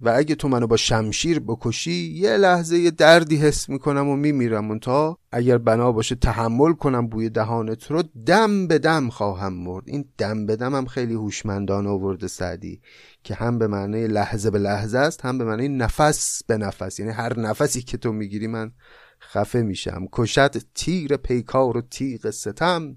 و 0.00 0.12
اگه 0.16 0.34
تو 0.34 0.48
منو 0.48 0.66
با 0.66 0.76
شمشیر 0.76 1.40
بکشی 1.40 2.12
یه 2.14 2.36
لحظه 2.36 2.78
یه 2.78 2.90
دردی 2.90 3.36
حس 3.36 3.68
می‌کنم 3.68 4.08
و 4.08 4.16
میمیرم. 4.16 4.78
تا 4.78 5.18
اگر 5.32 5.58
بنا 5.58 5.92
باشه 5.92 6.14
تحمل 6.14 6.72
کنم 6.72 7.06
بوی 7.06 7.28
دهانت 7.28 7.90
رو 7.90 8.02
دم 8.26 8.66
به 8.66 8.78
دم 8.78 9.08
خواهم 9.08 9.52
مرد. 9.52 9.84
این 9.86 10.04
دم 10.18 10.46
به 10.46 10.56
دم 10.56 10.74
هم 10.74 10.86
خیلی 10.86 11.14
هوشمندانه 11.14 11.88
آورده 11.88 12.28
سعدی 12.28 12.80
که 13.24 13.34
هم 13.34 13.58
به 13.58 13.66
معنی 13.66 14.06
لحظه 14.06 14.50
به 14.50 14.58
لحظه 14.58 14.98
است 14.98 15.24
هم 15.24 15.38
به 15.38 15.44
معنی 15.44 15.68
نفس 15.68 16.42
به 16.46 16.56
نفس. 16.56 16.98
یعنی 17.00 17.12
هر 17.12 17.40
نفسی 17.40 17.82
که 17.82 17.96
تو 17.96 18.12
می‌گیری 18.12 18.46
من 18.46 18.72
خفه 19.20 19.62
میشم. 19.62 20.08
کشد 20.12 20.56
تیر 20.74 21.16
پیکار 21.16 21.76
و 21.76 21.80
تیغ 21.80 22.30
ستم 22.30 22.96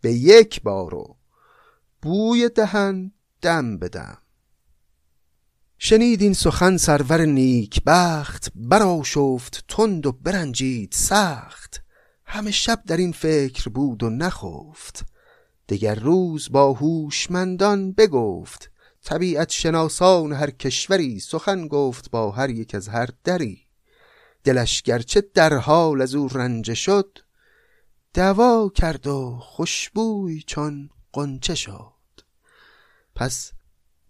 به 0.00 0.12
یک 0.12 0.62
بارو 0.62 1.16
بوی 2.02 2.48
دهن 2.48 3.12
دم 3.42 3.78
بدم 3.78 4.18
شنید 5.78 6.22
این 6.22 6.32
سخن 6.32 6.76
سرور 6.76 7.24
نیک 7.24 7.82
بخت 7.86 8.52
برا 8.54 9.02
شفت 9.04 9.64
تند 9.68 10.06
و 10.06 10.12
برنجید 10.12 10.92
سخت. 10.92 11.82
همه 12.26 12.50
شب 12.50 12.82
در 12.86 12.96
این 12.96 13.12
فکر 13.12 13.68
بود 13.68 14.02
و 14.02 14.10
نخفت. 14.10 15.06
دگر 15.68 15.94
روز 15.94 16.52
با 16.52 16.72
هوشمندان 16.72 17.92
بگفت. 17.92 18.70
طبیعت 19.04 19.50
شناسان 19.50 20.32
هر 20.32 20.50
کشوری 20.50 21.20
سخن 21.20 21.68
گفت 21.68 22.10
با 22.10 22.30
هر 22.30 22.50
یک 22.50 22.74
از 22.74 22.88
هر 22.88 23.08
دری. 23.24 23.60
دلش 24.44 24.82
گرچه 24.82 25.20
در 25.34 25.54
حال 25.54 26.02
از 26.02 26.14
او 26.14 26.28
رنجه 26.28 26.74
شد 26.74 27.18
دوا 28.14 28.70
کرد 28.74 29.06
و 29.06 29.38
خوشبوی 29.40 30.42
چون 30.46 30.90
قنچه 31.12 31.54
شد. 31.54 31.94
پس 33.14 33.52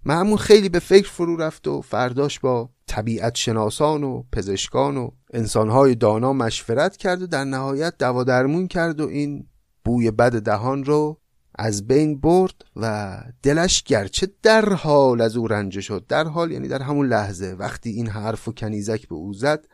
معمون 0.07 0.37
خیلی 0.37 0.69
به 0.69 0.79
فکر 0.79 1.11
فرو 1.11 1.37
رفت 1.37 1.69
و 1.69 1.81
فرداش 1.81 2.41
با 2.41 2.71
طبیعت 2.87 3.35
شناسان 3.35 4.05
و 4.05 4.23
پزشکان 4.33 4.97
و 4.97 5.11
انسانهای 5.33 5.95
دانا 5.95 6.33
مشورت 6.33 6.97
کرد 6.97 7.23
و 7.23 7.27
در 7.27 7.45
نهایت 7.45 7.99
دوا 7.99 8.25
درمون 8.25 8.69
کرد 8.69 9.01
و 9.01 9.09
این 9.09 9.47
بوی 9.85 10.11
بد 10.11 10.43
دهان 10.43 10.85
رو 10.85 11.21
از 11.55 11.87
بین 11.87 12.21
برد 12.21 12.55
و 12.77 13.17
دلش 13.43 13.83
گرچه 13.83 14.29
در 14.43 14.73
حال 14.73 15.21
از 15.21 15.37
او 15.37 15.49
رنجه 15.49 15.81
شد. 15.81 16.07
در 16.09 16.25
حال 16.25 16.53
یعنی 16.53 16.69
در 16.69 16.83
همون 16.83 17.07
لحظه 17.07 17.57
وقتی 17.59 17.91
این 17.91 18.09
حرف 18.09 18.49
و 18.49 18.53
کنیزک 18.53 19.09
به 19.09 19.15
او 19.15 19.33
زد 19.33 19.67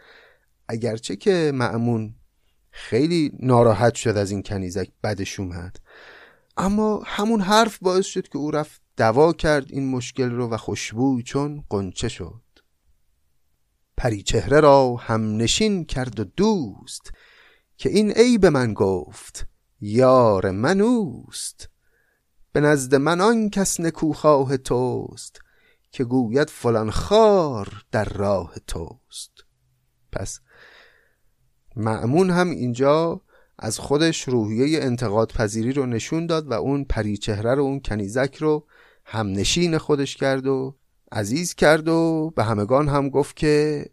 اگرچه 0.68 1.16
که 1.16 1.52
معمون 1.54 2.14
خیلی 2.70 3.32
ناراحت 3.40 3.94
شد 3.94 4.16
از 4.16 4.30
این 4.30 4.42
کنیزک 4.42 4.88
بدش 5.02 5.40
اومد. 5.40 5.76
اما 6.56 7.02
همون 7.06 7.40
حرف 7.40 7.78
باعث 7.78 8.06
شد 8.06 8.28
که 8.28 8.38
او 8.38 8.50
رفت 8.50 8.82
دوا 8.96 9.32
کرد 9.32 9.72
این 9.72 9.90
مشکل 9.90 10.30
رو 10.30 10.48
و 10.48 10.56
خوشبوی 10.56 11.22
چون 11.22 11.64
قنچه 11.70 12.08
شد. 12.08 12.42
پری 13.96 14.22
چهره 14.22 14.60
را 14.60 14.96
هم 14.96 15.36
نشین 15.36 15.84
کرد 15.84 16.20
و 16.20 16.24
دوست 16.24 17.10
که 17.76 17.88
این 17.88 18.10
عیب 18.10 18.46
من 18.46 18.74
گفت 18.74 19.46
یار 19.80 20.50
من 20.50 20.80
اوست. 20.80 21.68
به 22.52 22.60
نزد 22.60 22.94
من 22.94 23.20
آن 23.20 23.50
کس 23.50 23.80
نکوخواه 23.80 24.56
توست 24.56 25.40
که 25.92 26.04
گوید 26.04 26.50
فلان 26.50 26.90
خار 26.90 27.84
در 27.92 28.04
راه 28.04 28.54
توست. 28.66 29.32
پس 30.12 30.40
معمون 31.76 32.30
هم 32.30 32.50
اینجا 32.50 33.20
از 33.62 33.78
خودش 33.78 34.28
روحیه 34.28 34.82
انتقاد 34.82 35.32
پذیری 35.32 35.72
رو 35.72 35.86
نشون 35.86 36.26
داد 36.26 36.50
و 36.50 36.52
اون 36.52 36.84
پریچهره 36.84 37.54
رو 37.54 37.62
اون 37.62 37.80
کنیزک 37.80 38.36
رو 38.36 38.66
هم 39.04 39.26
نشین 39.26 39.78
خودش 39.78 40.16
کرد 40.16 40.46
و 40.46 40.76
عزیز 41.12 41.54
کرد 41.54 41.88
و 41.88 42.32
به 42.36 42.44
همگان 42.44 42.88
هم 42.88 43.08
گفت 43.08 43.36
که 43.36 43.84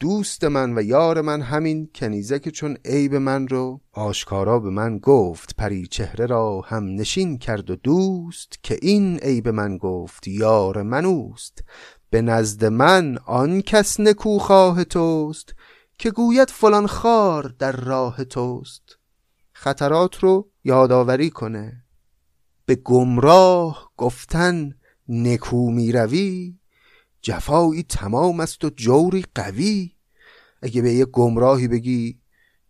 دوست 0.00 0.44
من 0.44 0.78
و 0.78 0.82
یار 0.82 1.20
من 1.20 1.42
همین 1.42 1.90
کنیزک 1.94 2.48
چون 2.48 2.76
عیب 2.84 3.14
من 3.14 3.48
رو 3.48 3.80
آشکارا 3.92 4.58
به 4.58 4.70
من 4.70 4.98
گفت. 4.98 5.56
پری 5.56 5.86
چهره 5.86 6.26
را 6.26 6.60
هم 6.60 6.84
نشین 6.84 7.38
کرد 7.38 7.70
و 7.70 7.76
دوست 7.76 8.58
که 8.62 8.78
این 8.82 9.18
عیب 9.18 9.48
من 9.48 9.78
گفت. 9.78 10.28
یار 10.28 10.82
من 10.82 11.04
اوست 11.04 11.64
به 12.10 12.22
نزد 12.22 12.64
من 12.64 13.18
آن 13.26 13.60
کس 13.60 14.00
نکوخواه 14.00 14.84
توست 14.84 15.54
که 15.98 16.10
گوید 16.10 16.50
فلان 16.50 16.86
خار 16.86 17.54
در 17.58 17.72
راه 17.72 18.24
توست. 18.24 18.95
خطرات 19.58 20.16
رو 20.16 20.50
یادآوری 20.64 21.30
کنه. 21.30 21.84
به 22.66 22.74
گمراه 22.74 23.92
گفتن 23.96 24.74
نکو 25.08 25.70
می 25.70 25.92
روی 25.92 26.58
جفایی 27.22 27.82
تمام 27.82 28.40
است 28.40 28.64
و 28.64 28.70
جوری 28.70 29.24
قوی. 29.34 29.92
اگه 30.62 30.82
به 30.82 30.92
یه 30.92 31.04
گمراهی 31.04 31.68
بگی 31.68 32.20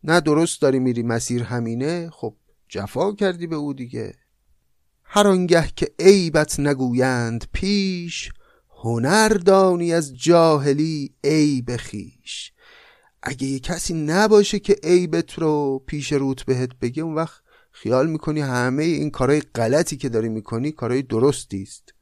نه 0.05 0.21
درست 0.21 0.63
داری 0.63 0.79
میری 0.79 1.03
مسیر 1.03 1.43
همینه 1.43 2.11
خب 2.11 2.37
جفا 2.69 3.13
کردی 3.13 3.47
به 3.47 3.57
او 3.57 3.75
دیگه. 3.75 4.15
هر 5.05 5.29
آنگه 5.29 5.69
که 5.77 5.95
عیبت 5.99 6.61
نگویند 6.61 7.45
پیش 7.53 8.33
هنر 8.71 9.29
دانی 9.29 9.93
از 9.93 10.17
جاهلی 10.17 11.15
عیب 11.25 11.77
خیش. 11.77 12.53
اگه 13.29 13.47
یه 13.47 13.59
کسی 13.59 13.95
نباشه 13.95 14.59
که 14.59 14.77
عیبت 14.83 15.39
رو 15.39 15.83
پیش 15.87 16.13
روت 16.13 16.45
بهت 16.45 16.71
بگه 16.79 17.03
اون 17.03 17.15
وقت 17.15 17.41
خیال 17.73 18.11
می‌کنی 18.11 18.41
همه 18.41 18.85
این 18.85 19.11
کارهای 19.11 19.41
غلطی 19.41 19.97
که 19.97 20.09
داری 20.09 20.29
می‌کنی 20.29 20.73
کارهای 20.73 21.03
درستی 21.03 21.63
است. 21.63 21.95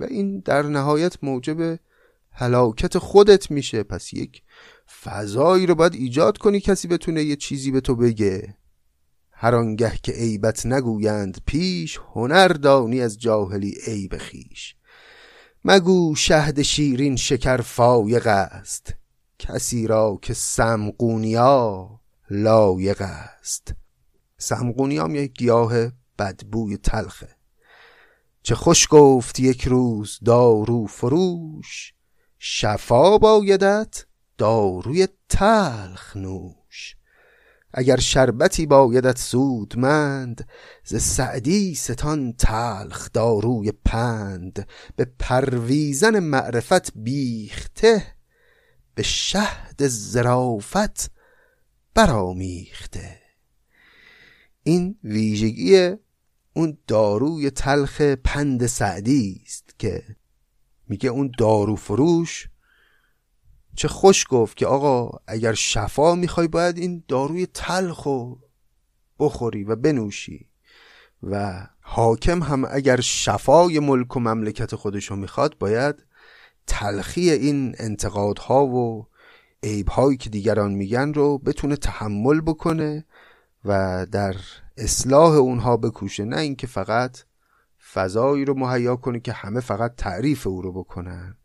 و 0.00 0.04
این 0.04 0.40
در 0.40 0.62
نهایت 0.62 1.24
موجب 1.24 1.78
هلاکت 2.32 2.98
خودت 2.98 3.50
میشه. 3.50 3.82
پس 3.82 4.12
یک 4.12 4.42
فضایی 5.02 5.66
رو 5.66 5.74
باید 5.74 5.94
ایجاد 5.94 6.38
کنی 6.38 6.60
کسی 6.60 6.88
بتونه 6.88 7.22
یه 7.24 7.36
چیزی 7.36 7.70
به 7.70 7.80
تو 7.80 7.96
بگه. 7.96 8.56
هر 9.32 9.54
آنگه 9.54 9.92
که 10.02 10.12
عیبت 10.12 10.66
نگویند 10.66 11.38
پیش 11.46 11.98
هنر 12.14 12.48
دانی 12.48 13.00
از 13.00 13.18
جاهلی 13.18 13.78
عیب 13.86 14.16
خیش. 14.16 14.74
مگو 15.64 16.14
شهد 16.14 16.62
شیرین 16.62 17.16
شکر 17.16 17.56
فایق 17.56 18.26
است. 18.26 18.99
کسی 19.40 19.86
را 19.86 20.18
که 20.22 20.34
سمقونیا 20.34 21.90
لایق 22.30 23.02
است. 23.02 23.74
سمقونی 24.38 24.98
هم 24.98 25.14
یک 25.14 25.32
گیاه 25.32 25.72
بدبوی 26.18 26.76
تلخه. 26.76 27.28
چه 28.42 28.54
خوش 28.54 28.86
گفت 28.90 29.40
یک 29.40 29.64
روز 29.68 30.18
دارو 30.24 30.86
فروش 30.86 31.94
شفا 32.38 33.18
بایدت 33.18 34.04
داروی 34.38 35.08
تلخ 35.28 36.16
نوش. 36.16 36.96
اگر 37.74 37.96
شربتی 37.96 38.66
بایدت 38.66 39.18
سودمند 39.18 40.48
ز 40.84 40.96
سعدی 40.96 41.74
ستان 41.74 42.32
تلخ 42.32 43.08
داروی 43.12 43.72
پند. 43.84 44.68
به 44.96 45.06
پرویزن 45.18 46.18
معرفت 46.18 46.92
بیخته 46.94 48.19
به 49.00 49.04
شهد 49.04 49.86
زرافت 49.86 51.10
برامیخته 51.94 53.20
این 54.62 54.98
ویژگی 55.04 55.96
اون 56.52 56.78
داروی 56.86 57.50
تلخ 57.50 58.00
پند 58.00 58.66
سعدی 58.66 59.42
است 59.46 59.74
که 59.78 60.02
میگه 60.88 61.10
اون 61.10 61.32
دارو 61.38 61.76
فروش 61.76 62.48
چه 63.76 63.88
خوش 63.88 64.26
گفت 64.28 64.56
که 64.56 64.66
آقا 64.66 65.18
اگر 65.26 65.54
شفا 65.54 66.14
می‌خوای 66.14 66.48
باید 66.48 66.78
این 66.78 67.04
داروی 67.08 67.46
تلخو 67.46 68.34
بخوری 69.18 69.64
و 69.64 69.76
بنوشی 69.76 70.48
و 71.22 71.66
حاکم 71.80 72.42
هم 72.42 72.64
اگر 72.70 73.00
شفای 73.00 73.78
ملک 73.78 74.16
و 74.16 74.20
مملکت 74.20 74.74
خودشو 74.74 75.16
می‌خواد 75.16 75.58
باید 75.58 76.09
تلخی 76.70 77.30
این 77.30 77.74
انتقادها 77.78 78.66
و 78.66 79.06
عیبهایی 79.62 80.16
که 80.16 80.30
دیگران 80.30 80.72
میگن 80.72 81.14
رو 81.14 81.38
بتونه 81.38 81.76
تحمل 81.76 82.40
بکنه 82.40 83.04
و 83.64 84.06
در 84.12 84.36
اصلاح 84.76 85.34
اونها 85.34 85.76
بکوشه. 85.76 86.24
نه 86.24 86.36
اینکه 86.36 86.66
فقط 86.66 87.18
فضایی 87.92 88.44
رو 88.44 88.54
مهیا 88.54 88.96
کنه 88.96 89.20
که 89.20 89.32
همه 89.32 89.60
فقط 89.60 89.94
تعریف 89.96 90.46
او 90.46 90.62
رو 90.62 90.72
بکنن. 90.72 91.36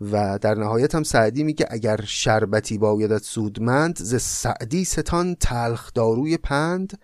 و 0.00 0.38
در 0.38 0.54
نهایت 0.54 0.94
هم 0.94 1.02
سعدی 1.02 1.44
میگه 1.44 1.66
اگر 1.70 2.00
شربتی 2.04 2.78
بایدت 2.78 3.22
سودمند 3.22 3.96
ز 3.96 4.22
سعدی 4.22 4.84
ستان 4.84 5.34
تلخ 5.34 5.92
داروی 5.94 6.36
پند. 6.36 6.98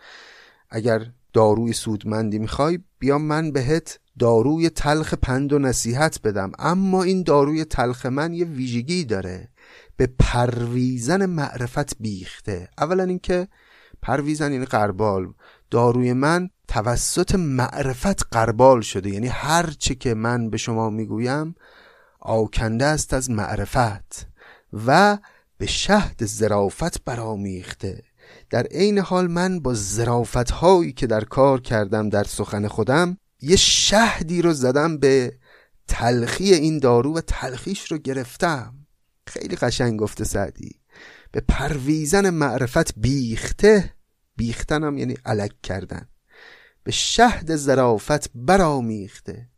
اگر 0.71 1.07
داروی 1.33 1.73
سودمندی 1.73 2.39
می‌خوای 2.39 2.79
بیا 2.99 3.19
من 3.19 3.53
بهت 3.53 3.99
داروی 4.19 4.71
تلخ 4.71 5.15
پند 5.15 5.53
و 5.53 5.59
نصیحت 5.59 6.21
بدم. 6.23 6.53
اما 6.59 7.03
این 7.03 7.23
داروی 7.23 7.65
تلخ 7.65 8.07
من 8.07 8.33
یه 8.35 8.45
ویژگی 8.45 9.05
داره. 9.05 9.49
به 9.97 10.09
پرویزن 10.19 11.27
معرفت 11.27 11.99
بیخته. 12.01 12.69
اولا 12.79 13.03
اینکه 13.03 13.49
پرویزن 14.03 14.53
یعنی 14.53 14.65
قربال. 14.65 15.33
داروی 15.71 16.13
من 16.13 16.51
توسط 16.69 17.35
معرفت 17.35 18.35
قربال 18.35 18.81
شده. 18.81 19.11
یعنی 19.11 19.27
هر 19.27 19.75
چه 19.79 19.95
که 19.95 20.15
من 20.15 20.51
به 20.51 20.57
شما 20.57 20.91
می‌گویم 20.91 21.55
آکنده 22.21 22.85
است 22.85 23.15
از 23.15 23.31
معرفت 23.31 24.27
و 24.87 25.19
به 25.59 25.67
شهد 25.67 26.25
زرافت 26.25 27.05
برامیخته 27.05 28.03
در 28.51 28.63
عین 28.63 28.99
حال 28.99 29.27
من 29.27 29.61
با 29.61 29.75
زرافت 29.75 30.51
هایی 30.51 30.93
که 30.93 31.07
در 31.07 31.25
کار 31.25 31.61
کردم 31.61 32.09
در 32.09 32.25
سخن 32.25 32.69
خودم 32.69 33.19
یه 33.41 33.57
شهدی 33.57 34.43
رو 34.43 34.53
زدم 34.53 34.99
به 34.99 35.39
تلخی 35.89 36.55
این 36.55 36.79
دارو 36.79 37.17
و 37.17 37.21
تلخیش 37.21 37.93
رو 37.93 37.99
گرفتم. 37.99 38.75
خیلی 39.27 39.57
قشنگ 39.57 39.99
گفته 39.99 40.25
سعدی. 40.25 40.81
به 41.33 41.41
پرویزن 41.41 42.31
معرفت 42.31 42.99
بیخته 42.99 43.95
بیختنم 44.37 44.99
یعنی 44.99 45.17
علک 45.25 45.53
کردن. 45.63 46.09
به 46.85 46.93
شهد 46.93 47.57
زرافت 47.57 48.31
برامیخته 48.35 49.49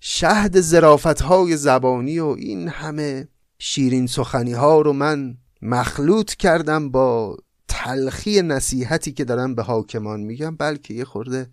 شهد 0.00 0.60
زرافت 0.60 1.20
های 1.20 1.56
زبانی 1.56 2.18
و 2.18 2.26
این 2.26 2.68
همه 2.68 3.28
شیرین 3.58 4.06
سخنی 4.06 4.52
ها 4.52 4.80
رو 4.80 4.92
من 4.92 5.36
مخلوط 5.62 6.34
کردم 6.34 6.90
با 6.90 7.36
تلخی 7.68 8.42
نصیحتی 8.42 9.12
که 9.12 9.24
دارم 9.24 9.54
به 9.54 9.62
حاکمان 9.62 10.20
میگم. 10.20 10.56
بلکه 10.56 10.94
یه 10.94 11.04
خورده 11.04 11.50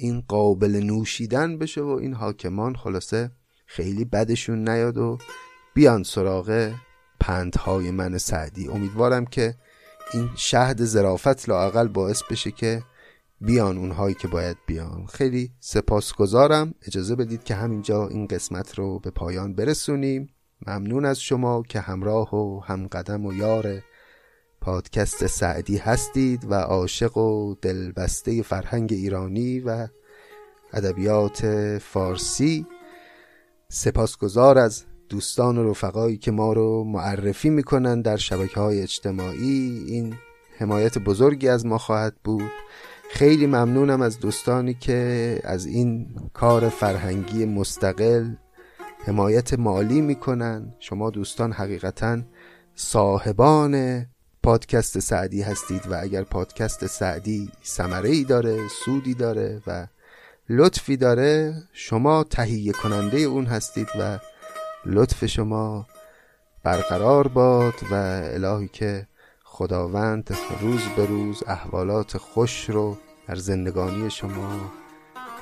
این 0.00 0.22
قابل 0.28 0.80
نوشیدن 0.84 1.58
بشه 1.58 1.80
و 1.80 1.88
این 1.88 2.14
حاکمان 2.14 2.76
خلاصه 2.76 3.30
خیلی 3.66 4.04
بدشون 4.04 4.68
نیاد 4.68 4.98
و 4.98 5.18
بیان 5.74 6.02
سراغ 6.02 6.72
پندهای 7.20 7.90
من 7.90 8.18
سعدی. 8.18 8.68
امیدوارم 8.68 9.26
که 9.26 9.54
این 10.12 10.30
شهد 10.36 10.84
زرافت 10.84 11.48
لاقل 11.48 11.88
باعث 11.88 12.22
بشه 12.22 12.50
که 12.50 12.82
بیان 13.40 13.78
اونهایی 13.78 14.14
که 14.14 14.28
باید 14.28 14.56
بیان. 14.66 15.06
خیلی 15.06 15.50
سپاسگزارم. 15.60 16.74
اجازه 16.86 17.16
بدید 17.16 17.44
که 17.44 17.54
همینجا 17.54 18.08
این 18.08 18.26
قسمت 18.26 18.78
رو 18.78 18.98
به 18.98 19.10
پایان 19.10 19.54
برسونیم. 19.54 20.28
ممنون 20.66 21.04
از 21.04 21.20
شما 21.20 21.62
که 21.68 21.80
همراه 21.80 22.34
و 22.34 22.60
همقدم 22.60 23.26
و 23.26 23.32
یار 23.32 23.82
پادکست 24.60 25.26
سعدی 25.26 25.76
هستید 25.76 26.46
و 26.50 26.54
عاشق 26.54 27.16
و 27.16 27.54
دلبسته 27.62 28.42
فرهنگ 28.42 28.92
ایرانی 28.92 29.60
و 29.60 29.88
ادبیات 30.72 31.46
فارسی. 31.78 32.66
سپاسگزار 33.68 34.58
از 34.58 34.84
دوستان 35.08 35.58
و 35.58 35.70
رفقایی 35.70 36.16
که 36.16 36.30
ما 36.30 36.52
رو 36.52 36.84
معرفی 36.84 37.50
می‌کنن 37.50 38.02
در 38.02 38.16
شبکه 38.16 38.60
های 38.60 38.82
اجتماعی. 38.82 39.84
این 39.86 40.14
حمایت 40.58 40.98
بزرگی 40.98 41.48
از 41.48 41.66
ما 41.66 41.78
خواهد 41.78 42.14
بود. 42.24 42.50
خیلی 43.10 43.46
ممنونم 43.46 44.02
از 44.02 44.20
دوستانی 44.20 44.74
که 44.74 45.40
از 45.44 45.66
این 45.66 46.14
کار 46.32 46.68
فرهنگی 46.68 47.44
مستقل 47.44 48.34
حمایت 49.06 49.54
مالی 49.54 50.00
می‌کنن. 50.00 50.74
شما 50.78 51.10
دوستان 51.10 51.52
حقیقتا 51.52 52.22
صاحبان 52.74 54.06
پادکست 54.42 54.98
سعدی 54.98 55.42
هستید 55.42 55.86
و 55.86 55.94
اگر 56.00 56.22
پادکست 56.22 56.86
سعدی 56.86 57.52
سمره 57.62 58.08
ای 58.08 58.24
داره 58.24 58.68
سودی 58.68 59.14
داره 59.14 59.62
و 59.66 59.86
لطفی 60.48 60.96
داره 60.96 61.54
شما 61.72 62.24
تهیه 62.24 62.72
کننده 62.72 63.18
اون 63.18 63.46
هستید 63.46 63.88
و 63.98 64.18
لطف 64.86 65.26
شما 65.26 65.86
برقرار 66.62 67.28
باد 67.28 67.74
و 67.90 67.94
الهی 68.24 68.68
که 68.68 69.06
خداوند 69.44 70.36
روز 70.60 70.80
به 70.96 71.06
روز 71.06 71.42
احوالات 71.46 72.16
خوش 72.16 72.70
رو 72.70 72.96
در 73.26 73.36
زندگانی 73.36 74.10
شما 74.10 74.72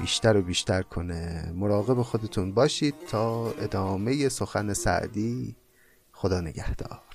بیشتر 0.00 0.36
و 0.36 0.42
بیشتر 0.42 0.82
کنه. 0.82 1.52
مراقب 1.54 2.02
خودتون 2.02 2.52
باشید 2.54 2.94
تا 3.10 3.50
ادامه 3.50 4.28
سخن 4.28 4.72
سعدی. 4.72 5.56
خدا 6.12 6.40
نگهدار. 6.40 7.07